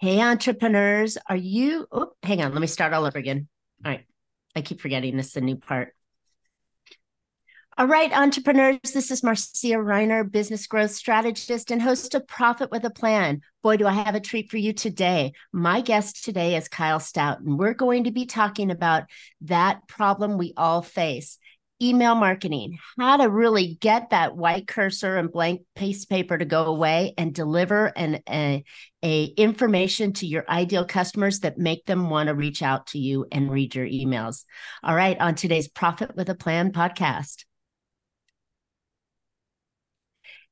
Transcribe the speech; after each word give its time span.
Hey, 0.00 0.20
entrepreneurs, 0.20 1.18
are 1.28 1.34
you? 1.34 1.88
Oh, 1.90 2.12
hang 2.22 2.40
on. 2.40 2.52
Let 2.52 2.60
me 2.60 2.68
start 2.68 2.92
all 2.92 3.04
over 3.04 3.18
again. 3.18 3.48
All 3.84 3.90
right. 3.90 4.04
I 4.54 4.60
keep 4.60 4.80
forgetting 4.80 5.16
this 5.16 5.30
is 5.30 5.36
a 5.36 5.40
new 5.40 5.56
part. 5.56 5.92
All 7.76 7.86
right, 7.86 8.12
entrepreneurs, 8.12 8.78
this 8.94 9.10
is 9.10 9.24
Marcia 9.24 9.74
Reiner, 9.74 10.28
business 10.28 10.68
growth 10.68 10.92
strategist 10.92 11.72
and 11.72 11.82
host 11.82 12.14
of 12.14 12.28
Profit 12.28 12.70
with 12.70 12.84
a 12.84 12.90
Plan. 12.90 13.40
Boy, 13.62 13.76
do 13.76 13.88
I 13.88 13.92
have 13.92 14.14
a 14.14 14.20
treat 14.20 14.50
for 14.50 14.56
you 14.56 14.72
today. 14.72 15.32
My 15.52 15.80
guest 15.80 16.24
today 16.24 16.56
is 16.56 16.68
Kyle 16.68 17.00
Stout, 17.00 17.40
and 17.40 17.58
we're 17.58 17.74
going 17.74 18.04
to 18.04 18.12
be 18.12 18.26
talking 18.26 18.70
about 18.70 19.04
that 19.42 19.86
problem 19.88 20.38
we 20.38 20.54
all 20.56 20.82
face 20.82 21.38
email 21.80 22.14
marketing, 22.14 22.78
how 22.98 23.16
to 23.16 23.28
really 23.28 23.76
get 23.80 24.10
that 24.10 24.36
white 24.36 24.66
cursor 24.66 25.16
and 25.16 25.30
blank 25.30 25.62
piece 25.76 26.04
of 26.04 26.08
paper 26.08 26.36
to 26.36 26.44
go 26.44 26.64
away 26.64 27.14
and 27.16 27.34
deliver 27.34 27.86
an 27.86 28.20
a, 28.28 28.64
a 29.04 29.24
information 29.24 30.12
to 30.12 30.26
your 30.26 30.44
ideal 30.48 30.84
customers 30.84 31.40
that 31.40 31.58
make 31.58 31.84
them 31.86 32.10
want 32.10 32.28
to 32.28 32.34
reach 32.34 32.62
out 32.62 32.88
to 32.88 32.98
you 32.98 33.26
and 33.30 33.50
read 33.50 33.74
your 33.74 33.86
emails. 33.86 34.44
All 34.82 34.94
right, 34.94 35.18
on 35.20 35.34
today's 35.34 35.68
Profit 35.68 36.16
with 36.16 36.28
a 36.28 36.34
Plan 36.34 36.72
podcast. 36.72 37.44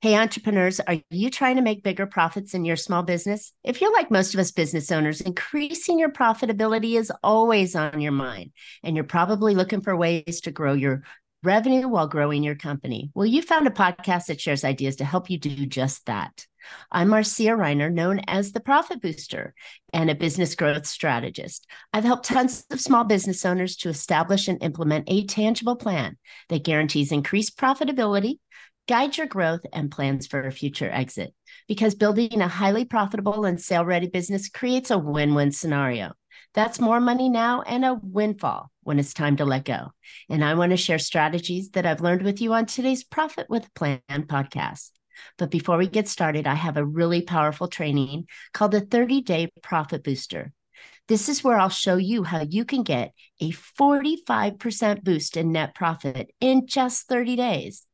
Hey, 0.03 0.15
entrepreneurs, 0.15 0.79
are 0.79 0.99
you 1.11 1.31
trying 1.31 1.57
to 1.57 1.63
make 1.63 1.83
bigger 1.83 2.07
profits 2.07 2.53
in 2.53 2.67
your 2.67 2.77
small 2.77 3.03
business? 3.03 3.53
If 3.65 3.81
you're 3.81 3.93
like 3.95 4.11
most 4.11 4.35
of 4.35 4.41
us 4.41 4.53
business 4.53 4.93
owners, 4.93 5.23
increasing 5.23 5.99
your 5.99 6.11
profitability 6.11 6.99
is 6.99 7.11
always 7.23 7.75
on 7.75 8.01
your 8.03 8.13
mind, 8.13 8.53
and 8.85 8.95
you're 8.95 9.05
probably 9.05 9.55
looking 9.55 9.81
for 9.81 9.97
ways 9.97 10.43
to 10.43 10.51
grow 10.51 10.75
your 10.75 11.03
revenue 11.43 11.89
while 11.89 12.09
growing 12.09 12.43
your 12.43 12.57
company. 12.57 13.11
Well, 13.15 13.25
you 13.25 13.41
found 13.41 13.67
a 13.67 13.71
podcast 13.71 14.27
that 14.27 14.41
shares 14.41 14.65
ideas 14.65 14.97
to 14.97 15.05
help 15.05 15.31
you 15.31 15.39
do 15.39 15.65
just 15.65 16.05
that. 16.07 16.47
I'm 16.91 17.09
Marcia 17.09 17.45
Reiner, 17.45 17.91
known 17.91 18.21
as 18.27 18.53
the 18.53 18.61
Profit 18.61 19.01
Booster 19.01 19.55
and 19.93 20.11
a 20.11 20.15
business 20.15 20.55
growth 20.57 20.87
strategist. 20.87 21.67
I've 21.93 22.05
helped 22.05 22.27
tons 22.27 22.65
of 22.71 22.81
small 22.81 23.05
business 23.05 23.45
owners 23.47 23.77
to 23.79 23.89
establish 23.89 24.49
and 24.49 24.63
implement 24.63 25.05
a 25.09 25.25
tangible 25.25 25.77
plan 25.77 26.19
that 26.49 26.65
guarantees 26.65 27.13
increased 27.13 27.57
profitability, 27.57 28.41
guide 28.87 29.17
your 29.17 29.27
growth 29.27 29.63
and 29.73 29.91
plans 29.91 30.27
for 30.27 30.47
a 30.47 30.53
future 30.53 30.91
exit. 30.91 31.35
Because 31.69 31.95
building 31.95 32.41
a 32.41 32.49
highly 32.49 32.85
profitable 32.85 33.45
and 33.45 33.61
sale 33.61 33.85
ready 33.85 34.09
business 34.09 34.49
creates 34.49 34.91
a 34.91 34.99
win 34.99 35.35
win 35.35 35.53
scenario. 35.53 36.13
That's 36.55 36.81
more 36.81 37.01
money 37.01 37.29
now 37.29 37.63
and 37.63 37.85
a 37.85 37.99
windfall 38.03 38.71
when 38.83 38.99
it's 38.99 39.13
time 39.13 39.37
to 39.37 39.45
let 39.45 39.65
go. 39.65 39.93
And 40.31 40.45
I 40.45 40.55
want 40.55 40.71
to 40.71 40.77
share 40.77 40.99
strategies 40.99 41.71
that 41.71 41.87
I've 41.87 42.01
learned 42.01 42.23
with 42.23 42.41
you 42.41 42.55
on 42.55 42.67
today's 42.67 43.05
Profit 43.05 43.47
with 43.51 43.73
Plan 43.75 44.01
podcast. 44.11 44.91
But 45.39 45.51
before 45.51 45.77
we 45.77 45.89
get 45.89 46.09
started, 46.09 46.47
I 46.47 46.55
have 46.55 46.77
a 46.77 46.85
really 46.85 47.23
powerful 47.23 47.69
training 47.69 48.27
called 48.53 48.73
the 48.73 48.81
30 48.81 49.23
Day 49.23 49.51
Profit 49.63 50.05
Booster. 50.05 50.53
This 51.09 51.29
is 51.29 51.45
where 51.45 51.59
I'll 51.59 51.69
show 51.69 51.97
you 51.97 52.25
how 52.25 52.41
you 52.41 52.65
can 52.65 52.83
get 52.83 53.13
a 53.41 53.53
45% 53.53 55.05
boost 55.05 55.37
in 55.37 55.53
net 55.53 55.75
profit 55.75 56.31
in 56.41 56.67
just 56.67 57.07
30 57.09 57.37
days 57.37 57.86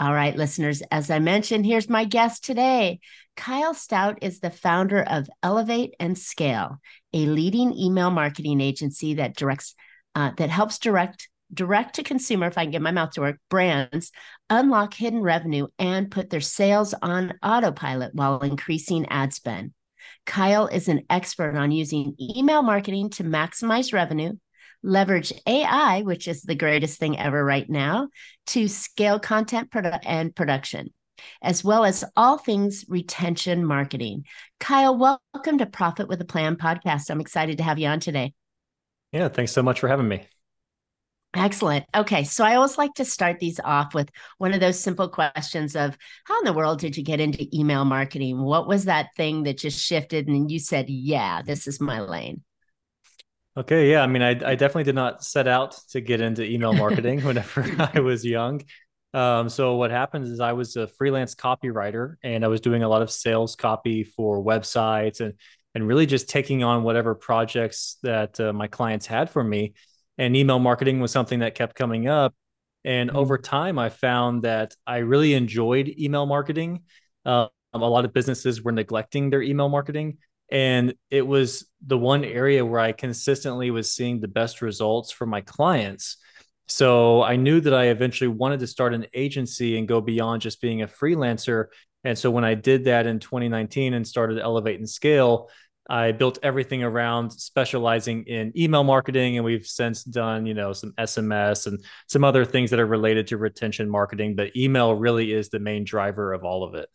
All 0.00 0.14
right, 0.14 0.34
listeners, 0.34 0.82
as 0.90 1.10
I 1.10 1.18
mentioned, 1.18 1.66
here's 1.66 1.90
my 1.90 2.06
guest 2.06 2.42
today. 2.42 3.00
Kyle 3.36 3.74
Stout 3.74 4.20
is 4.22 4.40
the 4.40 4.50
founder 4.50 5.02
of 5.02 5.28
Elevate 5.42 5.94
and 6.00 6.16
Scale, 6.16 6.80
a 7.12 7.26
leading 7.26 7.76
email 7.76 8.10
marketing 8.10 8.62
agency 8.62 9.12
that 9.14 9.36
directs 9.36 9.74
uh, 10.14 10.30
that 10.38 10.48
helps 10.48 10.78
direct 10.78 11.28
direct 11.52 11.96
to 11.96 12.02
consumer, 12.02 12.46
if 12.46 12.56
I 12.56 12.62
can 12.62 12.70
get 12.70 12.80
my 12.80 12.92
mouth 12.92 13.10
to 13.10 13.20
work, 13.20 13.36
brands 13.50 14.10
unlock 14.48 14.94
hidden 14.94 15.20
revenue 15.20 15.66
and 15.78 16.10
put 16.10 16.30
their 16.30 16.40
sales 16.40 16.94
on 17.02 17.34
autopilot 17.42 18.14
while 18.14 18.40
increasing 18.40 19.06
ad 19.10 19.34
spend. 19.34 19.72
Kyle 20.24 20.66
is 20.66 20.88
an 20.88 21.02
expert 21.10 21.56
on 21.56 21.72
using 21.72 22.14
email 22.18 22.62
marketing 22.62 23.10
to 23.10 23.24
maximize 23.24 23.92
revenue, 23.92 24.32
leverage 24.82 25.32
AI, 25.46 26.02
which 26.02 26.28
is 26.28 26.42
the 26.42 26.54
greatest 26.54 26.98
thing 26.98 27.18
ever 27.18 27.44
right 27.44 27.68
now, 27.68 28.08
to 28.48 28.68
scale 28.68 29.18
content 29.18 29.70
produ- 29.70 30.00
and 30.04 30.34
production, 30.34 30.92
as 31.42 31.62
well 31.62 31.84
as 31.84 32.04
all 32.16 32.38
things 32.38 32.84
retention 32.88 33.64
marketing. 33.64 34.24
Kyle, 34.58 34.96
welcome 34.96 35.58
to 35.58 35.66
Profit 35.66 36.08
with 36.08 36.20
a 36.20 36.26
Plan 36.26 36.56
podcast. 36.56 37.10
I'm 37.10 37.20
excited 37.20 37.58
to 37.58 37.64
have 37.64 37.78
you 37.78 37.88
on 37.88 38.00
today. 38.00 38.32
Yeah, 39.12 39.28
thanks 39.28 39.52
so 39.52 39.62
much 39.62 39.80
for 39.80 39.88
having 39.88 40.08
me. 40.08 40.26
Excellent. 41.34 41.84
Okay. 41.94 42.24
So 42.24 42.44
I 42.44 42.56
always 42.56 42.76
like 42.76 42.94
to 42.94 43.04
start 43.04 43.38
these 43.38 43.60
off 43.62 43.94
with 43.94 44.10
one 44.38 44.52
of 44.52 44.58
those 44.58 44.80
simple 44.80 45.08
questions 45.08 45.76
of 45.76 45.96
how 46.24 46.38
in 46.40 46.44
the 46.44 46.52
world 46.52 46.80
did 46.80 46.96
you 46.96 47.04
get 47.04 47.20
into 47.20 47.46
email 47.56 47.84
marketing? 47.84 48.40
What 48.42 48.66
was 48.66 48.86
that 48.86 49.10
thing 49.16 49.44
that 49.44 49.58
just 49.58 49.80
shifted 49.80 50.26
and 50.26 50.50
you 50.50 50.58
said, 50.58 50.90
yeah, 50.90 51.42
this 51.42 51.68
is 51.68 51.80
my 51.80 52.00
lane? 52.00 52.42
Okay, 53.56 53.90
yeah. 53.90 54.02
I 54.02 54.06
mean, 54.06 54.22
I, 54.22 54.30
I 54.30 54.54
definitely 54.54 54.84
did 54.84 54.94
not 54.94 55.24
set 55.24 55.48
out 55.48 55.76
to 55.90 56.00
get 56.00 56.20
into 56.20 56.44
email 56.44 56.72
marketing 56.72 57.20
whenever 57.24 57.66
I 57.78 58.00
was 58.00 58.24
young. 58.24 58.62
Um, 59.12 59.48
so 59.48 59.74
what 59.74 59.90
happens 59.90 60.30
is 60.30 60.38
I 60.38 60.52
was 60.52 60.76
a 60.76 60.86
freelance 60.86 61.34
copywriter 61.34 62.14
and 62.22 62.44
I 62.44 62.48
was 62.48 62.60
doing 62.60 62.84
a 62.84 62.88
lot 62.88 63.02
of 63.02 63.10
sales 63.10 63.56
copy 63.56 64.04
for 64.04 64.42
websites 64.42 65.20
and 65.20 65.34
and 65.74 65.86
really 65.86 66.06
just 66.06 66.28
taking 66.28 66.64
on 66.64 66.82
whatever 66.82 67.14
projects 67.14 67.96
that 68.02 68.40
uh, 68.40 68.52
my 68.52 68.66
clients 68.66 69.06
had 69.06 69.30
for 69.30 69.42
me. 69.42 69.74
And 70.18 70.36
email 70.36 70.58
marketing 70.58 70.98
was 71.00 71.12
something 71.12 71.40
that 71.40 71.54
kept 71.54 71.76
coming 71.76 72.08
up. 72.08 72.34
And 72.84 73.10
mm-hmm. 73.10 73.18
over 73.18 73.38
time, 73.38 73.78
I 73.78 73.88
found 73.88 74.42
that 74.42 74.74
I 74.86 74.98
really 74.98 75.34
enjoyed 75.34 75.88
email 75.88 76.26
marketing. 76.26 76.82
Uh, 77.24 77.46
a 77.72 77.78
lot 77.78 78.04
of 78.04 78.12
businesses 78.12 78.62
were 78.62 78.72
neglecting 78.72 79.30
their 79.30 79.42
email 79.42 79.68
marketing 79.68 80.18
and 80.50 80.94
it 81.10 81.26
was 81.26 81.66
the 81.86 81.98
one 81.98 82.24
area 82.24 82.64
where 82.64 82.80
I 82.80 82.92
consistently 82.92 83.70
was 83.70 83.92
seeing 83.92 84.20
the 84.20 84.28
best 84.28 84.62
results 84.62 85.10
for 85.10 85.26
my 85.26 85.40
clients. 85.40 86.16
So 86.66 87.22
I 87.22 87.36
knew 87.36 87.60
that 87.60 87.74
I 87.74 87.86
eventually 87.86 88.28
wanted 88.28 88.60
to 88.60 88.66
start 88.66 88.94
an 88.94 89.06
agency 89.14 89.78
and 89.78 89.88
go 89.88 90.00
beyond 90.00 90.42
just 90.42 90.60
being 90.60 90.82
a 90.82 90.86
freelancer. 90.86 91.66
And 92.04 92.16
so 92.16 92.30
when 92.30 92.44
I 92.44 92.54
did 92.54 92.84
that 92.84 93.06
in 93.06 93.18
2019 93.18 93.94
and 93.94 94.06
started 94.06 94.38
Elevate 94.38 94.78
and 94.78 94.88
Scale, 94.88 95.50
I 95.88 96.12
built 96.12 96.38
everything 96.44 96.84
around 96.84 97.30
specializing 97.30 98.24
in 98.24 98.52
email 98.56 98.84
marketing. 98.84 99.36
And 99.36 99.44
we've 99.44 99.66
since 99.66 100.04
done, 100.04 100.46
you 100.46 100.54
know, 100.54 100.72
some 100.72 100.92
SMS 100.92 101.66
and 101.66 101.84
some 102.06 102.22
other 102.22 102.44
things 102.44 102.70
that 102.70 102.78
are 102.78 102.86
related 102.86 103.26
to 103.28 103.36
retention 103.36 103.90
marketing. 103.90 104.36
But 104.36 104.56
email 104.56 104.94
really 104.94 105.32
is 105.32 105.48
the 105.48 105.58
main 105.58 105.82
driver 105.82 106.32
of 106.32 106.44
all 106.44 106.62
of 106.62 106.76
it. 106.76 106.88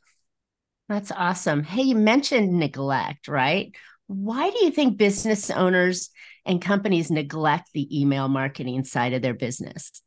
That's 0.88 1.12
awesome. 1.12 1.63
Hey, 1.63 1.81
you 1.81 1.96
mentioned 1.96 2.59
neglect, 2.59 3.28
right? 3.28 3.75
Why 4.07 4.51
do 4.51 4.66
you 4.66 4.72
think 4.72 4.97
business 4.97 5.50
owners 5.50 6.09
and 6.46 6.62
companies 6.62 7.09
neglect 7.09 7.69
the 7.73 8.00
email 8.00 8.28
marketing 8.28 8.84
side 8.84 9.13
of 9.13 9.22
their 9.22 9.34
business? 9.34 10.01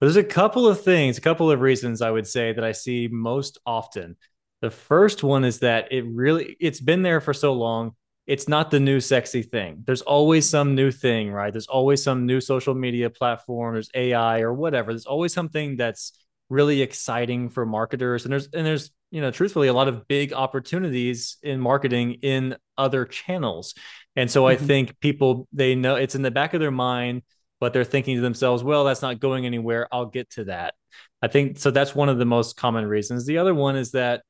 There's 0.00 0.16
a 0.16 0.24
couple 0.24 0.66
of 0.66 0.82
things, 0.82 1.16
a 1.16 1.22
couple 1.22 1.50
of 1.50 1.60
reasons 1.60 2.02
I 2.02 2.10
would 2.10 2.26
say 2.26 2.52
that 2.52 2.64
I 2.64 2.72
see 2.72 3.08
most 3.10 3.58
often. 3.64 4.16
The 4.60 4.70
first 4.70 5.22
one 5.22 5.44
is 5.44 5.60
that 5.60 5.90
it 5.90 6.04
really 6.06 6.56
it's 6.60 6.80
been 6.80 7.02
there 7.02 7.20
for 7.20 7.32
so 7.32 7.52
long. 7.52 7.92
It's 8.26 8.48
not 8.48 8.70
the 8.70 8.80
new 8.80 9.00
sexy 9.00 9.42
thing. 9.42 9.82
There's 9.86 10.02
always 10.02 10.48
some 10.48 10.74
new 10.74 10.90
thing, 10.90 11.30
right? 11.30 11.52
There's 11.52 11.66
always 11.66 12.02
some 12.02 12.26
new 12.26 12.40
social 12.40 12.74
media 12.74 13.10
platform, 13.10 13.74
there's 13.74 13.90
AI 13.94 14.40
or 14.40 14.52
whatever. 14.52 14.92
There's 14.92 15.06
always 15.06 15.32
something 15.32 15.76
that's 15.76 16.12
really 16.48 16.82
exciting 16.82 17.48
for 17.48 17.64
marketers 17.64 18.24
and 18.24 18.32
there's 18.32 18.48
and 18.52 18.66
there's 18.66 18.90
you 19.12 19.20
know, 19.20 19.30
truthfully, 19.30 19.68
a 19.68 19.72
lot 19.74 19.88
of 19.88 20.08
big 20.08 20.32
opportunities 20.32 21.36
in 21.42 21.60
marketing 21.60 22.14
in 22.22 22.56
other 22.78 23.04
channels. 23.04 23.74
And 24.16 24.30
so 24.30 24.44
mm-hmm. 24.44 24.64
I 24.64 24.66
think 24.66 24.98
people, 25.00 25.46
they 25.52 25.74
know 25.74 25.96
it's 25.96 26.14
in 26.14 26.22
the 26.22 26.30
back 26.30 26.54
of 26.54 26.60
their 26.60 26.70
mind, 26.70 27.22
but 27.60 27.72
they're 27.72 27.84
thinking 27.84 28.16
to 28.16 28.22
themselves, 28.22 28.64
well, 28.64 28.84
that's 28.84 29.02
not 29.02 29.20
going 29.20 29.44
anywhere. 29.46 29.86
I'll 29.92 30.06
get 30.06 30.30
to 30.30 30.44
that. 30.44 30.74
I 31.20 31.28
think 31.28 31.58
so. 31.58 31.70
That's 31.70 31.94
one 31.94 32.08
of 32.08 32.18
the 32.18 32.24
most 32.24 32.56
common 32.56 32.86
reasons. 32.86 33.26
The 33.26 33.38
other 33.38 33.54
one 33.54 33.76
is 33.76 33.92
that 33.92 34.22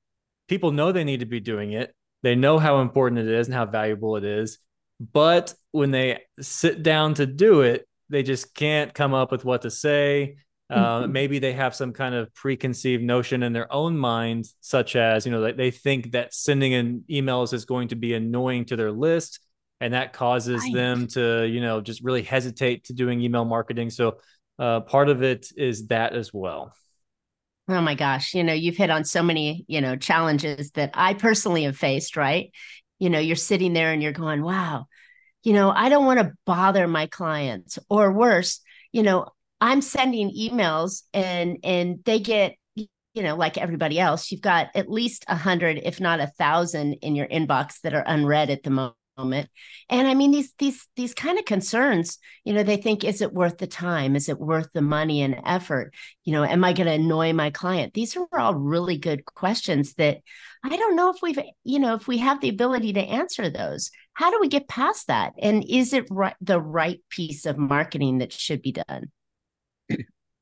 people 0.49 0.73
know 0.73 0.91
they 0.91 1.05
need 1.05 1.21
to 1.21 1.27
be 1.27 1.41
doing 1.41 1.73
it, 1.73 1.95
they 2.23 2.35
know 2.35 2.59
how 2.59 2.81
important 2.81 3.21
it 3.21 3.29
is 3.29 3.47
and 3.47 3.55
how 3.55 3.67
valuable 3.67 4.17
it 4.17 4.25
is. 4.25 4.59
But 5.01 5.55
when 5.71 5.93
they 5.93 6.21
sit 6.41 6.83
down 6.83 7.15
to 7.15 7.27
do 7.27 7.63
it, 7.63 7.89
they 8.11 8.23
just 8.23 8.55
can't 8.55 8.93
come 8.93 9.15
up 9.15 9.31
with 9.31 9.45
what 9.45 9.63
to 9.63 9.71
say. 9.71 10.37
Uh, 10.73 11.03
mm-hmm. 11.03 11.13
maybe 11.13 11.39
they 11.39 11.53
have 11.53 11.75
some 11.75 11.93
kind 11.93 12.15
of 12.15 12.33
preconceived 12.35 13.03
notion 13.03 13.43
in 13.43 13.53
their 13.53 13.71
own 13.71 13.97
mind, 13.97 14.47
such 14.61 14.97
as, 14.97 15.27
you 15.27 15.33
know, 15.33 15.43
they, 15.43 15.53
they 15.53 15.71
think 15.71 16.13
that 16.13 16.33
sending 16.33 16.73
in 16.73 17.05
emails 17.11 17.53
is 17.53 17.67
going 17.67 17.89
to 17.89 17.97
be 17.97 18.15
annoying 18.15 18.65
to 18.65 18.77
their 18.77 18.91
list. 18.91 19.41
And 19.81 19.93
that 19.93 20.13
causes 20.13 20.63
right. 20.63 20.75
them 20.75 21.07
to, 21.09 21.45
you 21.45 21.61
know, 21.61 21.81
just 21.81 22.03
really 22.03 22.23
hesitate 22.23 22.85
to 22.85 22.95
doing 22.95 23.21
email 23.21 23.45
marketing. 23.45 23.91
So 23.91 24.19
uh, 24.59 24.81
part 24.81 25.09
of 25.09 25.23
it 25.23 25.49
is 25.57 25.89
that 25.89 26.15
as 26.15 26.33
well. 26.33 26.73
Oh 27.69 27.81
my 27.81 27.95
gosh, 27.95 28.35
you 28.35 28.45
know, 28.45 28.53
you've 28.53 28.77
hit 28.77 28.91
on 28.91 29.05
so 29.05 29.23
many, 29.23 29.65
you 29.69 29.81
know, 29.81 29.97
challenges 29.97 30.71
that 30.73 30.91
I 30.95 31.15
personally 31.15 31.65
have 31.65 31.77
faced, 31.77 32.17
right? 32.17 32.51
You 32.99 33.11
know, 33.11 33.19
you're 33.19 33.37
sitting 33.37 33.73
there 33.73 33.93
and 33.93 34.03
you're 34.03 34.13
going, 34.13 34.43
wow, 34.43 34.87
you 35.43 35.53
know, 35.53 35.71
I 35.71 35.89
don't 35.89 36.07
want 36.07 36.21
to 36.21 36.33
bother 36.47 36.87
my 36.89 37.07
clients 37.07 37.79
or 37.91 38.13
worse, 38.13 38.61
you 38.91 39.03
know, 39.03 39.27
I'm 39.63 39.81
sending 39.81 40.35
emails 40.37 41.05
and 41.15 41.59
and 41.63 42.01
they 42.05 42.19
get 42.19 42.57
you 42.75 43.23
know 43.23 43.37
like 43.37 43.57
everybody 43.57 44.01
else 44.01 44.33
you've 44.33 44.41
got 44.41 44.67
at 44.75 44.91
least 44.91 45.25
a 45.29 45.37
hundred 45.37 45.81
if 45.85 46.01
not 46.01 46.19
a 46.19 46.33
thousand 46.37 46.95
in 46.95 47.15
your 47.15 47.29
inbox 47.29 47.81
that 47.83 47.95
are 47.95 48.03
unread 48.05 48.51
at 48.51 48.65
the 48.65 48.71
moment. 48.71 49.49
And 49.89 50.09
i 50.09 50.15
mean 50.15 50.33
these 50.33 50.53
these 50.59 50.89
these 50.97 51.15
kind 51.15 51.39
of 51.39 51.45
concerns 51.45 52.19
you 52.45 52.55
know 52.55 52.65
they 52.65 52.77
think 52.77 53.05
is 53.05 53.23
it 53.23 53.33
worth 53.33 53.59
the 53.59 53.69
time? 53.69 54.17
Is 54.17 54.29
it 54.29 54.41
worth 54.41 54.69
the 54.75 54.83
money 54.83 55.23
and 55.23 55.41
effort? 55.47 55.95
You 56.25 56.33
know 56.33 56.43
am 56.43 56.65
i 56.65 56.73
going 56.73 56.89
to 56.89 56.95
annoy 56.95 57.33
my 57.33 57.51
client? 57.51 57.95
These 57.95 58.17
are 58.17 58.27
all 58.37 58.57
really 58.57 58.99
good 58.99 59.25
questions 59.25 59.95
that 59.95 60.19
i 60.65 60.77
don't 60.77 60.97
know 60.97 61.11
if 61.11 61.23
we've 61.23 61.39
you 61.63 61.79
know 61.79 61.95
if 61.95 62.09
we 62.09 62.19
have 62.19 62.41
the 62.41 62.49
ability 62.49 62.95
to 62.95 63.01
answer 63.01 63.49
those. 63.49 63.93
How 64.15 64.33
do 64.33 64.39
we 64.41 64.49
get 64.49 64.67
past 64.67 65.07
that? 65.07 65.35
And 65.41 65.65
is 65.69 65.93
it 65.93 66.07
right 66.11 66.35
the 66.41 66.61
right 66.61 67.01
piece 67.11 67.47
of 67.47 67.59
marketing 67.59 68.19
that 68.19 68.33
should 68.33 68.61
be 68.61 68.73
done 68.73 69.13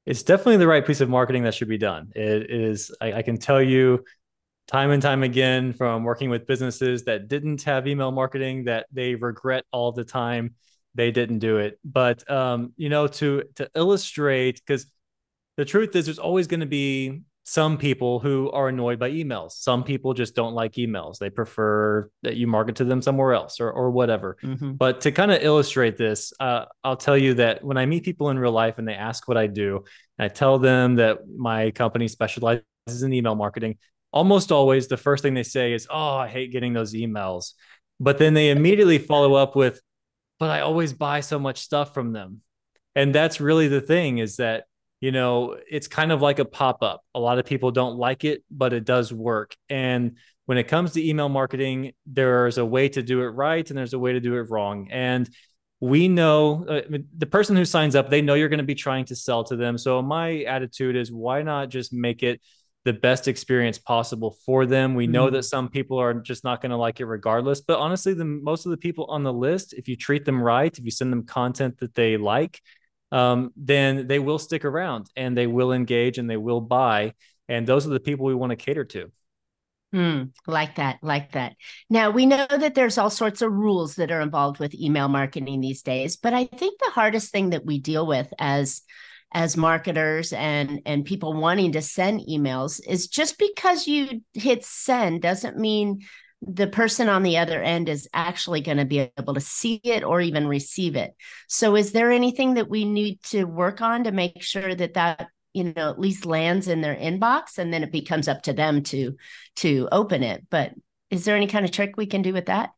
it's 0.06 0.22
definitely 0.22 0.56
the 0.56 0.66
right 0.66 0.87
piece 0.87 1.00
of 1.00 1.08
marketing 1.08 1.42
that 1.44 1.54
should 1.54 1.69
be 1.69 1.78
done 1.78 2.10
it 2.14 2.50
is 2.50 2.90
I, 3.00 3.14
I 3.14 3.22
can 3.22 3.38
tell 3.38 3.62
you 3.62 4.04
time 4.66 4.90
and 4.90 5.02
time 5.02 5.22
again 5.22 5.72
from 5.72 6.04
working 6.04 6.31
with 6.31 6.46
businesses 6.46 7.04
that 7.04 7.28
didn't 7.28 7.62
have 7.62 7.88
email 7.88 8.12
marketing 8.12 8.64
that 8.64 8.87
they 8.92 9.16
regret 9.16 9.64
all 9.72 9.92
the 9.92 10.04
time 10.04 10.54
they 10.94 11.10
didn't 11.10 11.38
do 11.38 11.58
it. 11.58 11.78
But 11.84 12.28
um, 12.31 12.72
you 12.76 12.88
know, 12.88 13.06
to 13.06 13.44
to 13.56 13.70
illustrate, 13.75 14.60
because 14.64 14.87
the 15.56 15.64
truth 15.64 15.94
is, 15.96 16.06
there's 16.06 16.19
always 16.19 16.46
going 16.46 16.60
to 16.60 16.66
be 16.66 17.22
some 17.50 17.79
people 17.79 18.20
who 18.20 18.49
are 18.52 18.69
annoyed 18.69 19.00
by 19.00 19.11
emails. 19.11 19.52
Some 19.52 19.82
people 19.82 20.14
just 20.14 20.37
don't 20.37 20.55
like 20.55 20.75
emails. 20.75 21.19
They 21.19 21.31
prefer 21.31 22.08
that 22.23 22.37
you 22.37 22.47
market 22.47 22.76
to 22.76 22.85
them 22.85 23.02
somewhere 23.02 23.35
else 23.35 23.58
or 23.58 23.73
or 23.73 23.91
whatever. 23.91 24.37
Mm-hmm. 24.41 24.75
But 24.75 25.00
to 25.00 25.11
kind 25.11 25.32
of 25.32 25.43
illustrate 25.43 25.97
this, 25.97 26.32
uh, 26.38 26.67
I'll 26.85 26.97
tell 26.97 27.19
you 27.19 27.35
that 27.35 27.64
when 27.64 27.76
I 27.76 27.87
meet 27.87 28.05
people 28.05 28.31
in 28.31 28.38
real 28.38 28.52
life 28.52 28.79
and 28.79 28.87
they 28.87 28.94
ask 28.94 29.26
what 29.26 29.37
I 29.37 29.49
do, 29.49 29.82
I 30.17 30.29
tell 30.29 30.61
them 30.61 30.94
that 30.97 31.29
my 31.29 31.73
company 31.73 32.06
specializes 32.06 33.02
in 33.02 33.12
email 33.12 33.35
marketing 33.35 33.79
almost 34.12 34.53
always 34.53 34.87
the 34.87 34.96
first 34.96 35.23
thing 35.23 35.35
they 35.35 35.43
say 35.43 35.73
is, 35.73 35.88
Oh, 35.91 36.14
I 36.17 36.29
hate 36.29 36.53
getting 36.53 36.73
those 36.73 36.94
emails. 36.94 37.55
But 37.99 38.19
then 38.19 38.35
they 38.35 38.50
immediately 38.50 38.99
follow 38.99 39.35
up 39.35 39.56
with, 39.56 39.81
But 40.38 40.50
I 40.50 40.61
always 40.61 40.93
buy 40.93 41.20
so 41.20 41.41
much 41.41 41.58
stuff 41.58 41.94
from 41.94 42.12
them. 42.12 42.43
And 42.94 43.12
that's 43.12 43.41
really 43.41 43.67
the 43.67 43.81
thing 43.81 44.19
is 44.19 44.37
that, 44.37 44.64
you 45.00 45.12
know, 45.12 45.56
it's 45.69 45.88
kind 45.88 46.12
of 46.12 46.20
like 46.20 46.38
a 46.38 46.44
pop 46.44 46.82
up. 46.82 47.02
A 47.14 47.20
lot 47.20 47.38
of 47.38 47.47
people 47.47 47.70
don't 47.70 47.97
like 47.97 48.25
it, 48.25 48.44
but 48.50 48.73
it 48.73 48.85
does 48.85 49.12
work. 49.12 49.56
And 49.69 50.17
when 50.44 50.58
it 50.58 50.64
comes 50.64 50.93
to 50.93 51.06
email 51.06 51.29
marketing, 51.29 51.93
there's 52.06 52.58
a 52.58 52.64
way 52.64 52.88
to 52.91 53.02
do 53.02 53.23
it 53.23 53.29
right 53.29 53.69
and 53.69 53.79
there's 53.79 53.94
a 53.94 53.99
way 53.99 54.12
to 54.12 54.20
do 54.20 54.37
it 54.37 54.50
wrong. 54.50 54.88
And 54.91 55.29
we 55.81 56.08
know 56.08 56.67
uh, 56.69 56.99
the 57.17 57.26
person 57.26 57.56
who 57.56 57.64
signs 57.64 57.97
up, 57.97 58.11
they 58.11 58.20
know 58.20 58.35
you're 58.35 58.50
going 58.50 58.58
to 58.58 58.64
be 58.64 58.75
trying 58.75 59.06
to 59.06 59.17
sell 59.17 59.44
to 59.44 59.56
them. 59.56 59.79
So 59.79 60.02
my 60.02 60.43
attitude 60.43 60.97
is 60.97 61.11
why 61.11 61.43
not 61.43 61.70
just 61.70 61.93
make 61.93 62.23
it 62.23 62.41
the 62.85 62.93
best 62.93 63.29
experience 63.29 63.79
possible 63.79 64.37
for 64.44 64.67
them. 64.67 64.94
We 64.94 65.06
know 65.06 65.29
mm. 65.29 65.32
that 65.32 65.44
some 65.44 65.69
people 65.69 65.99
are 65.99 66.14
just 66.14 66.44
not 66.44 66.61
going 66.61 66.70
to 66.70 66.76
like 66.76 67.00
it 67.00 67.06
regardless, 67.06 67.61
but 67.61 67.79
honestly, 67.79 68.14
the 68.14 68.25
most 68.25 68.67
of 68.67 68.70
the 68.70 68.76
people 68.76 69.06
on 69.06 69.23
the 69.23 69.32
list, 69.32 69.73
if 69.75 69.87
you 69.88 69.96
treat 69.96 70.25
them 70.25 70.43
right, 70.43 70.76
if 70.76 70.85
you 70.85 70.91
send 70.91 71.12
them 71.12 71.25
content 71.25 71.79
that 71.79 71.94
they 71.94 72.17
like, 72.17 72.61
um, 73.12 73.52
then 73.56 74.06
they 74.06 74.18
will 74.18 74.38
stick 74.38 74.64
around 74.64 75.10
and 75.16 75.36
they 75.36 75.46
will 75.46 75.72
engage 75.72 76.18
and 76.18 76.28
they 76.28 76.36
will 76.36 76.60
buy. 76.60 77.14
And 77.48 77.66
those 77.66 77.86
are 77.86 77.90
the 77.90 78.00
people 78.00 78.26
we 78.26 78.34
want 78.34 78.50
to 78.50 78.56
cater 78.56 78.84
to. 78.84 79.10
Mm, 79.92 80.30
like 80.46 80.76
that, 80.76 80.98
like 81.02 81.32
that. 81.32 81.56
Now, 81.88 82.10
we 82.10 82.24
know 82.24 82.46
that 82.48 82.76
there's 82.76 82.96
all 82.96 83.10
sorts 83.10 83.42
of 83.42 83.52
rules 83.52 83.96
that 83.96 84.12
are 84.12 84.20
involved 84.20 84.60
with 84.60 84.72
email 84.72 85.08
marketing 85.08 85.60
these 85.60 85.82
days, 85.82 86.16
but 86.16 86.32
I 86.32 86.44
think 86.44 86.78
the 86.78 86.92
hardest 86.92 87.32
thing 87.32 87.50
that 87.50 87.66
we 87.66 87.80
deal 87.80 88.06
with 88.06 88.32
as 88.38 88.82
as 89.32 89.56
marketers 89.56 90.32
and 90.32 90.80
and 90.86 91.04
people 91.04 91.32
wanting 91.32 91.72
to 91.72 91.82
send 91.82 92.20
emails 92.28 92.80
is 92.86 93.06
just 93.06 93.38
because 93.38 93.86
you 93.86 94.22
hit 94.34 94.64
send 94.64 95.22
doesn't 95.22 95.56
mean 95.56 96.00
the 96.42 96.66
person 96.66 97.08
on 97.08 97.22
the 97.22 97.38
other 97.38 97.62
end 97.62 97.88
is 97.88 98.08
actually 98.14 98.60
going 98.60 98.78
to 98.78 98.84
be 98.84 99.10
able 99.19 99.34
to 99.34 99.40
see 99.40 99.81
it 99.84 100.02
or 100.02 100.20
even 100.20 100.46
receive 100.46 100.96
it. 100.96 101.14
So 101.48 101.76
is 101.76 101.92
there 101.92 102.10
anything 102.10 102.54
that 102.54 102.70
we 102.70 102.84
need 102.84 103.22
to 103.25 103.44
work 103.44 103.81
on 103.81 104.04
to 104.04 104.12
make 104.12 104.42
sure 104.42 104.75
that 104.75 104.94
that 104.94 105.28
you 105.52 105.64
know 105.64 105.90
at 105.90 105.98
least 105.98 106.26
lands 106.26 106.69
in 106.69 106.81
their 106.81 106.96
inbox 106.96 107.58
and 107.58 107.72
then 107.72 107.82
it 107.82 107.92
becomes 107.92 108.28
up 108.28 108.42
to 108.42 108.52
them 108.52 108.82
to 108.84 109.16
to 109.56 109.88
open 109.92 110.22
it? 110.22 110.46
But 110.50 110.72
is 111.10 111.25
there 111.25 111.37
any 111.37 111.46
kind 111.46 111.64
of 111.64 111.72
trick 111.72 111.96
we 111.96 112.06
can 112.06 112.22
do 112.22 112.32
with 112.32 112.46
that 112.46 112.70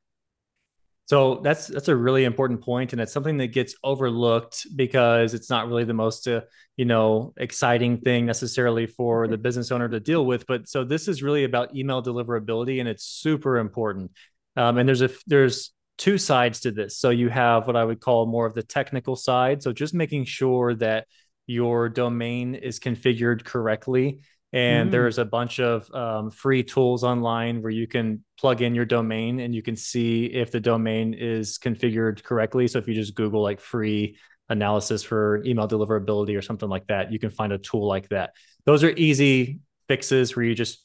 so 1.06 1.40
that's 1.42 1.66
that's 1.66 1.88
a 1.88 1.96
really 1.96 2.24
important 2.24 2.62
point, 2.62 2.92
and 2.92 3.02
it's 3.02 3.12
something 3.12 3.36
that 3.38 3.48
gets 3.48 3.74
overlooked 3.82 4.66
because 4.76 5.34
it's 5.34 5.50
not 5.50 5.68
really 5.68 5.84
the 5.84 5.94
most 5.94 6.28
uh, 6.28 6.42
you 6.76 6.84
know 6.84 7.34
exciting 7.36 7.98
thing 7.98 8.24
necessarily 8.24 8.86
for 8.86 9.26
the 9.26 9.36
business 9.36 9.72
owner 9.72 9.88
to 9.88 10.00
deal 10.00 10.24
with. 10.24 10.46
But 10.46 10.68
so 10.68 10.84
this 10.84 11.08
is 11.08 11.22
really 11.22 11.44
about 11.44 11.74
email 11.74 12.02
deliverability, 12.02 12.80
and 12.80 12.88
it's 12.88 13.04
super 13.04 13.58
important. 13.58 14.12
Um, 14.56 14.78
and 14.78 14.88
there's 14.88 15.02
a 15.02 15.10
there's 15.26 15.72
two 15.98 16.18
sides 16.18 16.60
to 16.60 16.70
this. 16.70 16.98
So 16.98 17.10
you 17.10 17.28
have 17.28 17.66
what 17.66 17.76
I 17.76 17.84
would 17.84 18.00
call 18.00 18.26
more 18.26 18.46
of 18.46 18.54
the 18.54 18.62
technical 18.62 19.16
side. 19.16 19.62
So 19.62 19.72
just 19.72 19.94
making 19.94 20.24
sure 20.24 20.74
that 20.76 21.06
your 21.46 21.88
domain 21.88 22.54
is 22.54 22.78
configured 22.78 23.44
correctly 23.44 24.20
and 24.52 24.88
mm. 24.88 24.92
there's 24.92 25.18
a 25.18 25.24
bunch 25.24 25.60
of 25.60 25.92
um, 25.94 26.30
free 26.30 26.62
tools 26.62 27.04
online 27.04 27.62
where 27.62 27.70
you 27.70 27.86
can 27.86 28.22
plug 28.38 28.60
in 28.60 28.74
your 28.74 28.84
domain 28.84 29.40
and 29.40 29.54
you 29.54 29.62
can 29.62 29.76
see 29.76 30.26
if 30.26 30.50
the 30.50 30.60
domain 30.60 31.14
is 31.14 31.58
configured 31.58 32.22
correctly. 32.22 32.68
So 32.68 32.78
if 32.78 32.86
you 32.86 32.94
just 32.94 33.14
Google 33.14 33.42
like 33.42 33.60
free 33.60 34.18
analysis 34.48 35.02
for 35.02 35.42
email 35.44 35.66
deliverability 35.66 36.36
or 36.36 36.42
something 36.42 36.68
like 36.68 36.86
that, 36.88 37.10
you 37.10 37.18
can 37.18 37.30
find 37.30 37.52
a 37.52 37.58
tool 37.58 37.86
like 37.86 38.08
that. 38.10 38.34
Those 38.66 38.84
are 38.84 38.90
easy 38.90 39.60
fixes 39.88 40.36
where 40.36 40.44
you 40.44 40.54
just 40.54 40.84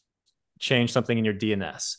change 0.60 0.92
something 0.92 1.18
in 1.18 1.26
your 1.26 1.34
DNS. 1.34 1.98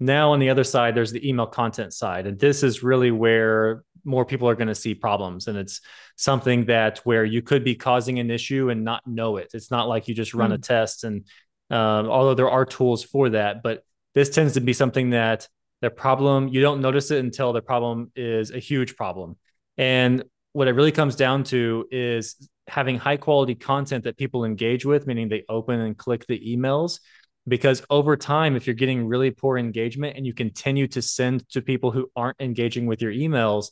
Now 0.00 0.32
on 0.32 0.38
the 0.38 0.50
other 0.50 0.64
side, 0.64 0.94
there's 0.94 1.12
the 1.12 1.28
email 1.28 1.46
content 1.46 1.92
side. 1.92 2.26
And 2.26 2.38
this 2.38 2.62
is 2.62 2.82
really 2.82 3.10
where 3.10 3.82
more 4.04 4.24
people 4.24 4.48
are 4.48 4.54
going 4.54 4.68
to 4.68 4.74
see 4.74 4.94
problems. 4.94 5.48
And 5.48 5.58
it's 5.58 5.80
something 6.16 6.66
that 6.66 6.98
where 6.98 7.24
you 7.24 7.42
could 7.42 7.64
be 7.64 7.74
causing 7.74 8.18
an 8.18 8.30
issue 8.30 8.70
and 8.70 8.84
not 8.84 9.06
know 9.06 9.36
it. 9.36 9.50
It's 9.54 9.70
not 9.70 9.88
like 9.88 10.08
you 10.08 10.14
just 10.14 10.34
run 10.34 10.50
mm. 10.50 10.54
a 10.54 10.58
test. 10.58 11.04
And 11.04 11.24
um, 11.70 12.08
although 12.08 12.34
there 12.34 12.50
are 12.50 12.64
tools 12.64 13.02
for 13.02 13.30
that, 13.30 13.62
but 13.62 13.82
this 14.14 14.30
tends 14.30 14.54
to 14.54 14.60
be 14.60 14.72
something 14.72 15.10
that 15.10 15.48
the 15.80 15.90
problem, 15.90 16.48
you 16.48 16.60
don't 16.60 16.80
notice 16.80 17.10
it 17.10 17.18
until 17.18 17.52
the 17.52 17.62
problem 17.62 18.10
is 18.16 18.50
a 18.50 18.58
huge 18.58 18.96
problem. 18.96 19.36
And 19.76 20.24
what 20.52 20.68
it 20.68 20.72
really 20.72 20.92
comes 20.92 21.14
down 21.14 21.44
to 21.44 21.86
is 21.90 22.48
having 22.66 22.98
high 22.98 23.16
quality 23.16 23.54
content 23.54 24.04
that 24.04 24.16
people 24.16 24.44
engage 24.44 24.84
with, 24.84 25.06
meaning 25.06 25.28
they 25.28 25.44
open 25.48 25.80
and 25.80 25.96
click 25.96 26.26
the 26.26 26.56
emails 26.56 27.00
because 27.48 27.82
over 27.90 28.16
time 28.16 28.56
if 28.56 28.66
you're 28.66 28.74
getting 28.74 29.06
really 29.06 29.30
poor 29.30 29.58
engagement 29.58 30.16
and 30.16 30.26
you 30.26 30.34
continue 30.34 30.86
to 30.86 31.02
send 31.02 31.48
to 31.48 31.62
people 31.62 31.90
who 31.90 32.10
aren't 32.14 32.40
engaging 32.40 32.86
with 32.86 33.00
your 33.02 33.12
emails 33.12 33.70